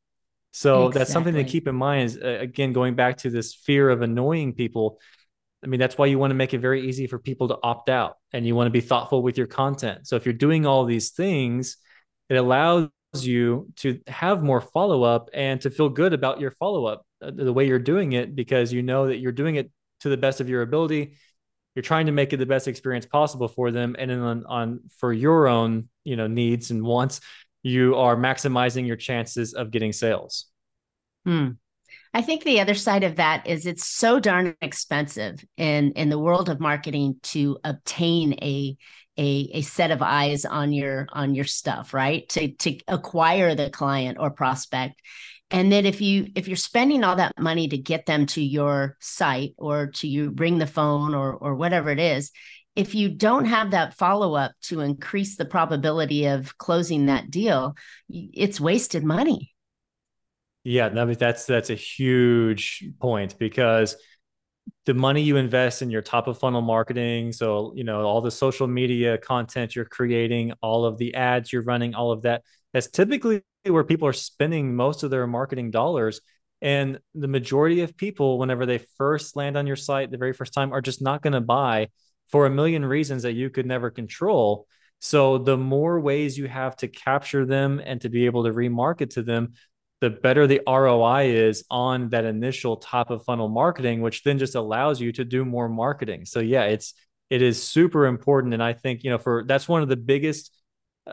So 0.51 0.87
exactly. 0.87 0.99
that's 0.99 1.11
something 1.11 1.33
to 1.35 1.43
keep 1.43 1.67
in 1.67 1.75
mind 1.75 2.05
is 2.05 2.17
uh, 2.17 2.37
again 2.41 2.73
going 2.73 2.95
back 2.95 3.17
to 3.17 3.29
this 3.29 3.53
fear 3.53 3.89
of 3.89 4.01
annoying 4.01 4.53
people. 4.53 4.99
I 5.63 5.67
mean, 5.67 5.79
that's 5.79 5.97
why 5.97 6.05
you 6.05 6.17
want 6.17 6.31
to 6.31 6.35
make 6.35 6.53
it 6.53 6.59
very 6.59 6.87
easy 6.87 7.07
for 7.07 7.19
people 7.19 7.49
to 7.49 7.57
opt 7.61 7.89
out 7.89 8.17
and 8.31 8.45
you 8.45 8.55
want 8.55 8.67
to 8.67 8.71
be 8.71 8.81
thoughtful 8.81 9.21
with 9.21 9.37
your 9.37 9.47
content. 9.47 10.07
So 10.07 10.15
if 10.15 10.25
you're 10.25 10.33
doing 10.33 10.65
all 10.65 10.85
these 10.85 11.11
things, 11.11 11.77
it 12.29 12.35
allows 12.35 12.89
you 13.13 13.67
to 13.77 13.99
have 14.07 14.43
more 14.43 14.61
follow 14.61 15.03
up 15.03 15.29
and 15.33 15.59
to 15.61 15.69
feel 15.69 15.89
good 15.89 16.13
about 16.13 16.39
your 16.39 16.51
follow 16.51 16.85
up, 16.85 17.05
the 17.21 17.53
way 17.53 17.67
you're 17.67 17.79
doing 17.79 18.13
it, 18.13 18.35
because 18.35 18.71
you 18.71 18.81
know 18.81 19.07
that 19.07 19.17
you're 19.17 19.31
doing 19.31 19.55
it 19.55 19.71
to 20.01 20.09
the 20.09 20.17
best 20.17 20.41
of 20.41 20.49
your 20.49 20.61
ability. 20.61 21.15
You're 21.75 21.83
trying 21.83 22.07
to 22.07 22.11
make 22.11 22.33
it 22.33 22.37
the 22.37 22.45
best 22.45 22.67
experience 22.67 23.05
possible 23.05 23.47
for 23.47 23.71
them, 23.71 23.95
and 23.97 24.09
then 24.09 24.19
on, 24.19 24.45
on 24.45 24.79
for 24.97 25.13
your 25.13 25.47
own 25.47 25.89
you 26.03 26.15
know 26.15 26.27
needs 26.27 26.71
and 26.71 26.83
wants, 26.83 27.21
you 27.63 27.95
are 27.95 28.15
maximizing 28.15 28.87
your 28.87 28.95
chances 28.95 29.53
of 29.53 29.71
getting 29.71 29.93
sales. 29.93 30.45
Hmm. 31.25 31.49
I 32.13 32.21
think 32.21 32.43
the 32.43 32.59
other 32.59 32.73
side 32.73 33.03
of 33.03 33.17
that 33.17 33.45
is 33.45 33.65
it's 33.65 33.85
so 33.85 34.19
darn 34.19 34.55
expensive 34.61 35.43
in 35.57 35.91
in 35.91 36.09
the 36.09 36.19
world 36.19 36.49
of 36.49 36.59
marketing 36.59 37.17
to 37.23 37.59
obtain 37.63 38.33
a 38.41 38.75
a, 39.19 39.49
a 39.55 39.61
set 39.61 39.91
of 39.91 40.01
eyes 40.01 40.45
on 40.45 40.71
your 40.71 41.07
on 41.11 41.35
your 41.35 41.45
stuff, 41.45 41.93
right? 41.93 42.27
To 42.29 42.51
to 42.53 42.79
acquire 42.87 43.53
the 43.53 43.69
client 43.69 44.17
or 44.19 44.31
prospect. 44.31 45.01
And 45.51 45.71
then 45.71 45.85
if 45.85 45.99
you 45.99 46.27
if 46.35 46.47
you're 46.47 46.55
spending 46.55 47.03
all 47.03 47.17
that 47.17 47.37
money 47.37 47.67
to 47.67 47.77
get 47.77 48.05
them 48.05 48.25
to 48.27 48.41
your 48.41 48.95
site 49.01 49.55
or 49.57 49.87
to 49.87 50.07
you 50.07 50.31
ring 50.37 50.57
the 50.57 50.67
phone 50.67 51.13
or 51.13 51.33
or 51.33 51.55
whatever 51.55 51.89
it 51.89 51.99
is, 51.99 52.31
if 52.77 52.95
you 52.95 53.09
don't 53.09 53.45
have 53.45 53.71
that 53.71 53.97
follow 53.97 54.35
up 54.35 54.53
to 54.63 54.79
increase 54.79 55.35
the 55.35 55.45
probability 55.45 56.25
of 56.27 56.57
closing 56.57 57.07
that 57.07 57.29
deal, 57.29 57.75
it's 58.09 58.61
wasted 58.61 59.03
money. 59.03 59.53
Yeah, 60.63 60.89
that's 60.89 61.45
that's 61.45 61.69
a 61.69 61.75
huge 61.75 62.87
point 63.01 63.37
because 63.37 63.97
the 64.85 64.93
money 64.93 65.21
you 65.21 65.37
invest 65.37 65.81
in 65.81 65.89
your 65.89 66.01
top 66.01 66.27
of 66.27 66.39
funnel 66.39 66.61
marketing, 66.61 67.31
so 67.31 67.73
you 67.75 67.83
know 67.83 68.01
all 68.01 68.21
the 68.21 68.31
social 68.31 68.67
media 68.67 69.17
content 69.17 69.75
you're 69.75 69.85
creating, 69.85 70.53
all 70.61 70.85
of 70.85 70.97
the 70.97 71.15
ads 71.15 71.51
you're 71.51 71.63
running, 71.63 71.95
all 71.95 72.11
of 72.11 72.23
that, 72.23 72.43
that's 72.73 72.87
typically 72.87 73.41
where 73.65 73.83
people 73.83 74.07
are 74.07 74.13
spending 74.13 74.75
most 74.75 75.03
of 75.03 75.11
their 75.11 75.27
marketing 75.27 75.71
dollars. 75.71 76.21
And 76.61 76.99
the 77.15 77.27
majority 77.27 77.81
of 77.81 77.95
people, 77.95 78.37
whenever 78.37 78.65
they 78.65 78.79
first 78.97 79.35
land 79.35 79.57
on 79.57 79.67
your 79.67 79.75
site 79.75 80.11
the 80.11 80.17
very 80.17 80.33
first 80.33 80.53
time, 80.53 80.73
are 80.73 80.81
just 80.81 81.01
not 81.01 81.21
going 81.21 81.33
to 81.33 81.41
buy 81.41 81.87
for 82.27 82.45
a 82.45 82.49
million 82.49 82.85
reasons 82.85 83.23
that 83.23 83.33
you 83.33 83.49
could 83.49 83.65
never 83.65 83.89
control. 83.89 84.67
So 84.99 85.37
the 85.37 85.57
more 85.57 85.99
ways 85.99 86.37
you 86.37 86.47
have 86.47 86.75
to 86.77 86.89
capture 86.89 87.45
them 87.45 87.81
and 87.83 88.01
to 88.01 88.09
be 88.09 88.25
able 88.25 88.43
to 88.43 88.51
remarket 88.51 89.11
to 89.11 89.23
them, 89.23 89.53
the 90.01 90.09
better 90.09 90.47
the 90.47 90.61
ROI 90.65 91.31
is 91.31 91.63
on 91.69 92.09
that 92.09 92.25
initial 92.25 92.77
top 92.77 93.09
of 93.09 93.23
funnel 93.25 93.49
marketing, 93.49 94.01
which 94.01 94.23
then 94.23 94.39
just 94.39 94.55
allows 94.55 95.01
you 95.01 95.11
to 95.13 95.25
do 95.25 95.43
more 95.43 95.67
marketing. 95.67 96.25
So 96.25 96.39
yeah, 96.39 96.63
it's 96.63 96.93
it 97.29 97.41
is 97.41 97.61
super 97.61 98.05
important, 98.05 98.53
and 98.53 98.63
I 98.63 98.73
think 98.73 99.03
you 99.03 99.09
know 99.11 99.17
for 99.17 99.43
that's 99.45 99.67
one 99.67 99.81
of 99.81 99.89
the 99.89 99.97
biggest 99.97 100.55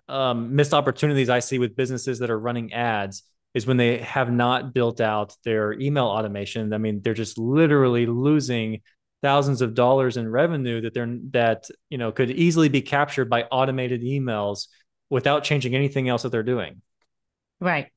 um, 0.08 0.54
missed 0.54 0.74
opportunities 0.74 1.28
I 1.28 1.40
see 1.40 1.58
with 1.58 1.76
businesses 1.76 2.20
that 2.20 2.30
are 2.30 2.38
running 2.38 2.72
ads 2.72 3.22
is 3.54 3.66
when 3.66 3.76
they 3.76 3.98
have 3.98 4.30
not 4.30 4.74
built 4.74 5.00
out 5.00 5.34
their 5.44 5.72
email 5.72 6.06
automation. 6.06 6.72
I 6.72 6.78
mean, 6.78 7.00
they're 7.02 7.14
just 7.14 7.38
literally 7.38 8.06
losing 8.06 8.82
thousands 9.22 9.62
of 9.62 9.74
dollars 9.74 10.16
in 10.16 10.28
revenue 10.28 10.82
that 10.82 10.94
they're 10.94 11.18
that 11.30 11.68
you 11.90 11.98
know 11.98 12.12
could 12.12 12.30
easily 12.30 12.68
be 12.68 12.82
captured 12.82 13.28
by 13.28 13.44
automated 13.44 14.02
emails 14.02 14.68
without 15.10 15.42
changing 15.42 15.74
anything 15.74 16.08
else 16.08 16.22
that 16.22 16.30
they're 16.30 16.42
doing. 16.42 16.82
Right. 17.60 17.90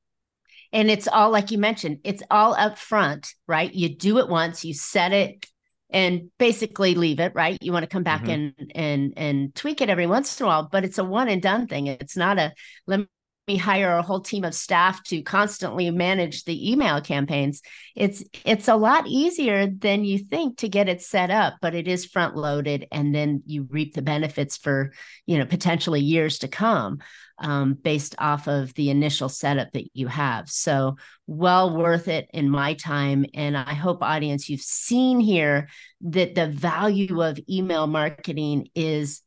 And 0.71 0.89
it's 0.89 1.07
all 1.07 1.31
like 1.31 1.51
you 1.51 1.57
mentioned, 1.57 1.99
it's 2.03 2.23
all 2.29 2.53
up 2.53 2.77
front, 2.77 3.33
right? 3.47 3.73
You 3.73 3.95
do 3.95 4.19
it 4.19 4.29
once, 4.29 4.63
you 4.63 4.73
set 4.73 5.13
it 5.13 5.45
and 5.89 6.29
basically 6.37 6.95
leave 6.95 7.19
it, 7.19 7.33
right? 7.33 7.57
You 7.61 7.71
want 7.71 7.83
to 7.83 7.89
come 7.89 8.03
back 8.03 8.23
mm-hmm. 8.23 8.61
and 8.61 8.71
and 8.75 9.13
and 9.17 9.55
tweak 9.55 9.81
it 9.81 9.89
every 9.89 10.07
once 10.07 10.39
in 10.39 10.45
a 10.45 10.47
while, 10.47 10.69
but 10.71 10.83
it's 10.83 10.99
a 10.99 11.03
one 11.03 11.29
and 11.29 11.41
done 11.41 11.67
thing. 11.67 11.87
It's 11.87 12.15
not 12.15 12.37
a 12.37 12.53
let 12.85 13.07
me 13.49 13.57
hire 13.57 13.97
a 13.97 14.03
whole 14.03 14.19
team 14.19 14.43
of 14.43 14.53
staff 14.53 15.03
to 15.03 15.23
constantly 15.23 15.89
manage 15.89 16.43
the 16.43 16.71
email 16.71 17.01
campaigns 17.01 17.63
it's 17.95 18.23
it's 18.45 18.67
a 18.67 18.75
lot 18.75 19.07
easier 19.07 19.65
than 19.65 20.03
you 20.03 20.19
think 20.19 20.59
to 20.59 20.69
get 20.69 20.87
it 20.87 21.01
set 21.01 21.31
up 21.31 21.55
but 21.59 21.73
it 21.73 21.87
is 21.87 22.05
front 22.05 22.35
loaded 22.35 22.85
and 22.91 23.13
then 23.13 23.41
you 23.47 23.67
reap 23.71 23.95
the 23.95 24.03
benefits 24.03 24.55
for 24.55 24.93
you 25.25 25.35
know 25.39 25.47
potentially 25.47 25.99
years 25.99 26.37
to 26.37 26.47
come 26.47 26.99
um, 27.39 27.73
based 27.73 28.15
off 28.19 28.47
of 28.47 28.73
the 28.75 28.89
initial 28.89 29.29
setup 29.29 29.71
that 29.73 29.89
you 29.93 30.07
have 30.07 30.49
so 30.49 30.95
well 31.27 31.75
worth 31.75 32.07
it 32.07 32.29
in 32.33 32.49
my 32.49 32.73
time 32.73 33.25
and 33.33 33.57
i 33.57 33.73
hope 33.73 34.01
audience 34.01 34.49
you've 34.49 34.61
seen 34.61 35.19
here 35.19 35.67
that 36.01 36.35
the 36.35 36.47
value 36.47 37.21
of 37.21 37.39
email 37.49 37.87
marketing 37.87 38.67
is 38.75 39.21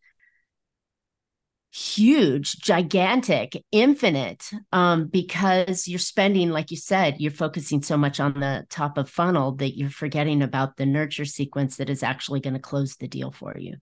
huge, 1.72 2.56
gigantic, 2.56 3.56
infinite, 3.72 4.50
um, 4.72 5.06
because 5.06 5.88
you're 5.88 5.98
spending, 5.98 6.50
like 6.50 6.70
you 6.70 6.76
said, 6.76 7.16
you're 7.18 7.30
focusing 7.30 7.82
so 7.82 7.96
much 7.96 8.20
on 8.20 8.34
the 8.34 8.66
top 8.68 8.98
of 8.98 9.08
funnel 9.08 9.52
that 9.52 9.76
you're 9.76 9.88
forgetting 9.88 10.42
about 10.42 10.76
the 10.76 10.84
nurture 10.84 11.24
sequence 11.24 11.76
that 11.76 11.88
is 11.88 12.02
actually 12.02 12.40
going 12.40 12.54
to 12.54 12.60
close 12.60 12.96
the 12.96 13.08
deal 13.08 13.30
for 13.30 13.56
you. 13.58 13.76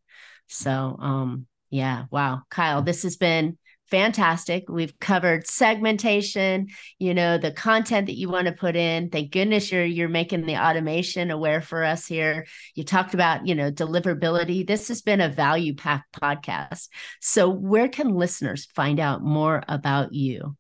So, 0.47 0.71
um, 1.01 1.47
yeah, 1.71 2.05
wow, 2.11 2.43
Kyle, 2.49 2.83
this 2.83 3.03
has 3.03 3.17
been 3.17 3.59
fantastic. 3.91 4.69
We've 4.69 4.99
covered 5.01 5.47
segmentation, 5.47 6.69
you 6.99 7.13
know, 7.15 7.39
the 7.39 7.53
content 7.53 8.07
that 8.07 8.17
you 8.17 8.29
want 8.29 8.47
to 8.47 8.53
put 8.53 8.77
in. 8.77 9.11
Thank 9.11 9.33
goodness 9.33 9.71
you're 9.71 9.85
you're 9.85 10.09
making 10.09 10.47
the 10.47 10.57
automation 10.57 11.31
aware 11.31 11.61
for 11.61 11.85
us 11.85 12.07
here. 12.07 12.47
You 12.75 12.85
talked 12.85 13.15
about, 13.15 13.47
you 13.47 13.55
know, 13.55 13.71
deliverability. 13.71 14.67
This 14.67 14.89
has 14.89 15.03
been 15.03 15.21
a 15.21 15.29
value 15.29 15.75
packed 15.75 16.21
podcast. 16.21 16.89
So 17.21 17.49
where 17.49 17.89
can 17.89 18.15
listeners 18.15 18.67
find 18.67 19.01
out 19.01 19.23
more 19.23 19.63
about 19.69 20.13
you? 20.13 20.57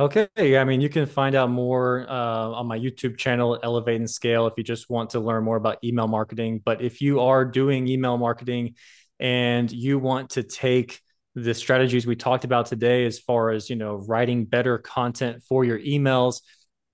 Okay. 0.00 0.58
I 0.58 0.64
mean, 0.64 0.80
you 0.80 0.88
can 0.88 1.06
find 1.06 1.34
out 1.34 1.50
more 1.50 2.06
uh, 2.08 2.48
on 2.48 2.66
my 2.66 2.78
YouTube 2.78 3.18
channel, 3.18 3.58
Elevate 3.62 4.00
and 4.00 4.10
Scale, 4.10 4.46
if 4.46 4.54
you 4.56 4.64
just 4.64 4.90
want 4.90 5.10
to 5.10 5.20
learn 5.20 5.44
more 5.44 5.56
about 5.56 5.84
email 5.84 6.08
marketing. 6.08 6.60
But 6.64 6.82
if 6.82 7.00
you 7.00 7.20
are 7.20 7.44
doing 7.44 7.86
email 7.86 8.16
marketing 8.16 8.74
and 9.20 9.70
you 9.70 9.98
want 10.00 10.30
to 10.30 10.42
take 10.42 11.00
the 11.34 11.54
strategies 11.54 12.06
we 12.06 12.14
talked 12.14 12.44
about 12.44 12.66
today 12.66 13.06
as 13.06 13.18
far 13.18 13.50
as 13.50 13.70
you 13.70 13.76
know 13.76 13.94
writing 14.06 14.44
better 14.44 14.76
content 14.78 15.42
for 15.42 15.64
your 15.64 15.80
emails 15.80 16.42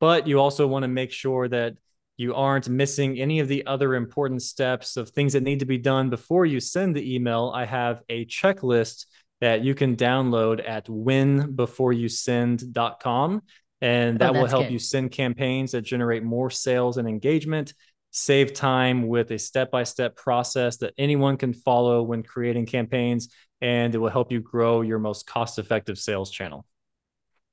but 0.00 0.28
you 0.28 0.38
also 0.38 0.64
want 0.66 0.84
to 0.84 0.88
make 0.88 1.10
sure 1.10 1.48
that 1.48 1.74
you 2.16 2.34
aren't 2.34 2.68
missing 2.68 3.18
any 3.18 3.40
of 3.40 3.48
the 3.48 3.66
other 3.66 3.94
important 3.94 4.42
steps 4.42 4.96
of 4.96 5.10
things 5.10 5.32
that 5.32 5.42
need 5.42 5.58
to 5.60 5.66
be 5.66 5.78
done 5.78 6.10
before 6.10 6.46
you 6.46 6.60
send 6.60 6.94
the 6.94 7.14
email 7.14 7.50
i 7.54 7.64
have 7.64 8.02
a 8.08 8.24
checklist 8.26 9.06
that 9.40 9.64
you 9.64 9.74
can 9.74 9.96
download 9.96 10.62
at 10.68 10.86
winbeforeyouSend.com 10.86 13.42
and 13.80 14.16
oh, 14.16 14.18
that 14.18 14.36
oh, 14.36 14.40
will 14.40 14.48
help 14.48 14.64
good. 14.64 14.72
you 14.72 14.78
send 14.78 15.10
campaigns 15.10 15.72
that 15.72 15.82
generate 15.82 16.22
more 16.22 16.50
sales 16.50 16.96
and 16.96 17.08
engagement 17.08 17.74
save 18.10 18.54
time 18.54 19.06
with 19.06 19.30
a 19.30 19.38
step-by-step 19.38 20.16
process 20.16 20.78
that 20.78 20.94
anyone 20.96 21.36
can 21.36 21.52
follow 21.52 22.02
when 22.02 22.22
creating 22.22 22.64
campaigns 22.66 23.28
and 23.60 23.94
it 23.94 23.98
will 23.98 24.10
help 24.10 24.30
you 24.32 24.40
grow 24.40 24.80
your 24.82 24.98
most 24.98 25.26
cost 25.26 25.58
effective 25.58 25.98
sales 25.98 26.30
channel. 26.30 26.64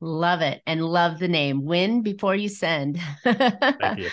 Love 0.02 0.42
it 0.42 0.62
and 0.68 0.86
love 0.86 1.20
the 1.20 1.28
name. 1.28 1.64
Win 1.64 2.02
before 2.02 2.36
you 2.36 2.50
send. 2.50 3.00
You. 3.26 3.34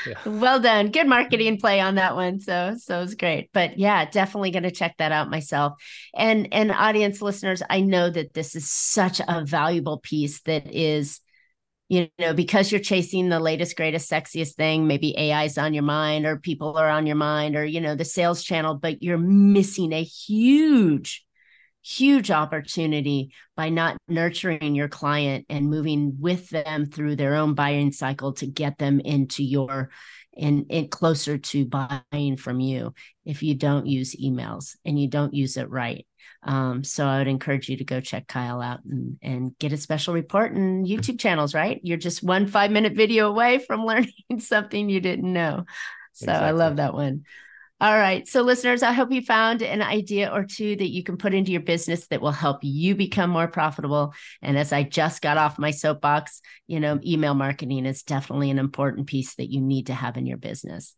Yeah. 0.06 0.14
Well 0.24 0.60
done. 0.60 0.90
Good 0.90 1.08
marketing 1.08 1.58
play 1.58 1.80
on 1.80 1.96
that 1.96 2.14
one. 2.14 2.40
So 2.40 2.76
so 2.78 3.02
it's 3.02 3.14
great. 3.14 3.50
But 3.52 3.78
yeah, 3.78 4.08
definitely 4.08 4.52
going 4.52 4.62
to 4.62 4.70
check 4.70 4.96
that 4.98 5.12
out 5.12 5.28
myself. 5.28 5.74
And 6.14 6.48
and 6.52 6.70
audience 6.70 7.20
listeners, 7.20 7.62
I 7.68 7.80
know 7.80 8.08
that 8.08 8.32
this 8.32 8.54
is 8.54 8.70
such 8.70 9.20
a 9.26 9.44
valuable 9.44 9.98
piece 9.98 10.40
that 10.42 10.72
is 10.72 11.20
you 11.88 12.08
know 12.18 12.32
because 12.32 12.70
you're 12.70 12.80
chasing 12.80 13.28
the 13.28 13.40
latest 13.40 13.76
greatest 13.76 14.10
sexiest 14.10 14.54
thing 14.54 14.86
maybe 14.86 15.14
ai's 15.18 15.58
on 15.58 15.74
your 15.74 15.82
mind 15.82 16.24
or 16.24 16.38
people 16.38 16.78
are 16.78 16.88
on 16.88 17.06
your 17.06 17.16
mind 17.16 17.54
or 17.54 17.64
you 17.64 17.80
know 17.80 17.94
the 17.94 18.04
sales 18.04 18.42
channel 18.42 18.74
but 18.76 19.02
you're 19.02 19.18
missing 19.18 19.92
a 19.92 20.02
huge 20.02 21.22
huge 21.84 22.30
opportunity 22.30 23.32
by 23.56 23.68
not 23.68 23.96
nurturing 24.08 24.74
your 24.74 24.88
client 24.88 25.46
and 25.48 25.70
moving 25.70 26.16
with 26.20 26.48
them 26.50 26.86
through 26.86 27.16
their 27.16 27.34
own 27.34 27.54
buying 27.54 27.92
cycle 27.92 28.32
to 28.34 28.46
get 28.46 28.78
them 28.78 29.00
into 29.00 29.42
your 29.42 29.90
and, 30.36 30.66
and 30.70 30.90
closer 30.90 31.36
to 31.36 31.66
buying 31.66 32.36
from 32.36 32.60
you 32.60 32.94
if 33.24 33.42
you 33.42 33.54
don't 33.54 33.86
use 33.86 34.16
emails 34.16 34.76
and 34.84 34.98
you 34.98 35.08
don't 35.08 35.34
use 35.34 35.56
it 35.56 35.68
right. 35.68 36.06
Um, 36.44 36.82
so 36.82 37.06
I 37.06 37.18
would 37.18 37.28
encourage 37.28 37.68
you 37.68 37.76
to 37.76 37.84
go 37.84 38.00
check 38.00 38.26
Kyle 38.26 38.60
out 38.60 38.80
and, 38.84 39.18
and 39.22 39.58
get 39.58 39.72
a 39.72 39.76
special 39.76 40.14
report 40.14 40.52
and 40.52 40.86
YouTube 40.86 41.20
channels, 41.20 41.54
right? 41.54 41.80
You're 41.82 41.98
just 41.98 42.22
one 42.22 42.46
five 42.46 42.70
minute 42.70 42.94
video 42.94 43.28
away 43.28 43.58
from 43.58 43.84
learning 43.86 44.12
something 44.38 44.88
you 44.88 45.00
didn't 45.00 45.32
know. 45.32 45.64
So 46.14 46.24
exactly. 46.24 46.48
I 46.48 46.50
love 46.52 46.76
that 46.76 46.94
one. 46.94 47.24
All 47.82 47.98
right. 47.98 48.28
So, 48.28 48.42
listeners, 48.42 48.84
I 48.84 48.92
hope 48.92 49.10
you 49.10 49.22
found 49.22 49.60
an 49.60 49.82
idea 49.82 50.32
or 50.32 50.44
two 50.44 50.76
that 50.76 50.90
you 50.90 51.02
can 51.02 51.16
put 51.16 51.34
into 51.34 51.50
your 51.50 51.62
business 51.62 52.06
that 52.06 52.20
will 52.20 52.30
help 52.30 52.58
you 52.62 52.94
become 52.94 53.28
more 53.28 53.48
profitable. 53.48 54.14
And 54.40 54.56
as 54.56 54.72
I 54.72 54.84
just 54.84 55.20
got 55.20 55.36
off 55.36 55.58
my 55.58 55.72
soapbox, 55.72 56.42
you 56.68 56.78
know, 56.78 57.00
email 57.04 57.34
marketing 57.34 57.84
is 57.84 58.04
definitely 58.04 58.52
an 58.52 58.60
important 58.60 59.08
piece 59.08 59.34
that 59.34 59.50
you 59.50 59.60
need 59.60 59.88
to 59.88 59.94
have 59.94 60.16
in 60.16 60.26
your 60.26 60.36
business. 60.36 60.94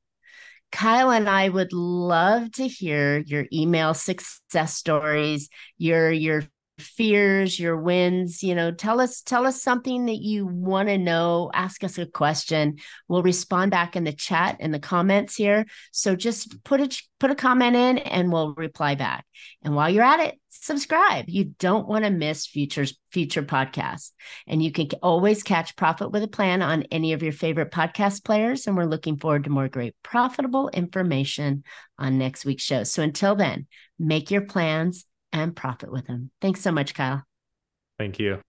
Kyle 0.71 1.09
and 1.09 1.27
I 1.27 1.49
would 1.49 1.73
love 1.73 2.51
to 2.51 2.67
hear 2.67 3.17
your 3.17 3.47
email 3.51 3.95
success 3.95 4.75
stories, 4.75 5.49
your 5.79 6.11
your 6.11 6.43
fears, 6.81 7.59
your 7.59 7.77
wins, 7.77 8.43
you 8.43 8.55
know, 8.55 8.71
tell 8.71 8.99
us 8.99 9.21
tell 9.21 9.45
us 9.45 9.61
something 9.61 10.05
that 10.05 10.21
you 10.21 10.45
want 10.45 10.89
to 10.89 10.97
know, 10.97 11.51
ask 11.53 11.83
us 11.83 11.97
a 11.97 12.05
question. 12.05 12.77
We'll 13.07 13.23
respond 13.23 13.71
back 13.71 13.95
in 13.95 14.03
the 14.03 14.13
chat 14.13 14.59
in 14.59 14.71
the 14.71 14.79
comments 14.79 15.35
here. 15.35 15.65
So 15.91 16.15
just 16.15 16.63
put 16.63 16.81
a 16.81 17.03
put 17.19 17.31
a 17.31 17.35
comment 17.35 17.75
in 17.75 17.97
and 17.99 18.31
we'll 18.31 18.53
reply 18.53 18.95
back. 18.95 19.25
And 19.63 19.75
while 19.75 19.89
you're 19.89 20.03
at 20.03 20.19
it, 20.19 20.39
subscribe. 20.49 21.25
You 21.27 21.53
don't 21.59 21.87
want 21.87 22.05
to 22.05 22.11
miss 22.11 22.45
futures 22.45 22.97
future 23.11 23.43
podcasts. 23.43 24.11
And 24.47 24.61
you 24.61 24.71
can 24.71 24.89
always 25.01 25.43
catch 25.43 25.75
Profit 25.75 26.11
with 26.11 26.23
a 26.23 26.27
Plan 26.27 26.61
on 26.61 26.83
any 26.91 27.13
of 27.13 27.23
your 27.23 27.31
favorite 27.31 27.71
podcast 27.71 28.23
players 28.23 28.67
and 28.67 28.75
we're 28.75 28.85
looking 28.85 29.17
forward 29.17 29.45
to 29.45 29.49
more 29.49 29.67
great 29.67 29.95
profitable 30.03 30.69
information 30.69 31.63
on 31.97 32.17
next 32.17 32.45
week's 32.45 32.63
show. 32.63 32.83
So 32.83 33.03
until 33.03 33.35
then, 33.35 33.67
make 33.97 34.31
your 34.31 34.41
plans 34.41 35.05
and 35.31 35.55
profit 35.55 35.91
with 35.91 36.07
them. 36.07 36.31
Thanks 36.41 36.61
so 36.61 36.71
much, 36.71 36.93
Kyle. 36.93 37.23
Thank 37.97 38.19
you. 38.19 38.39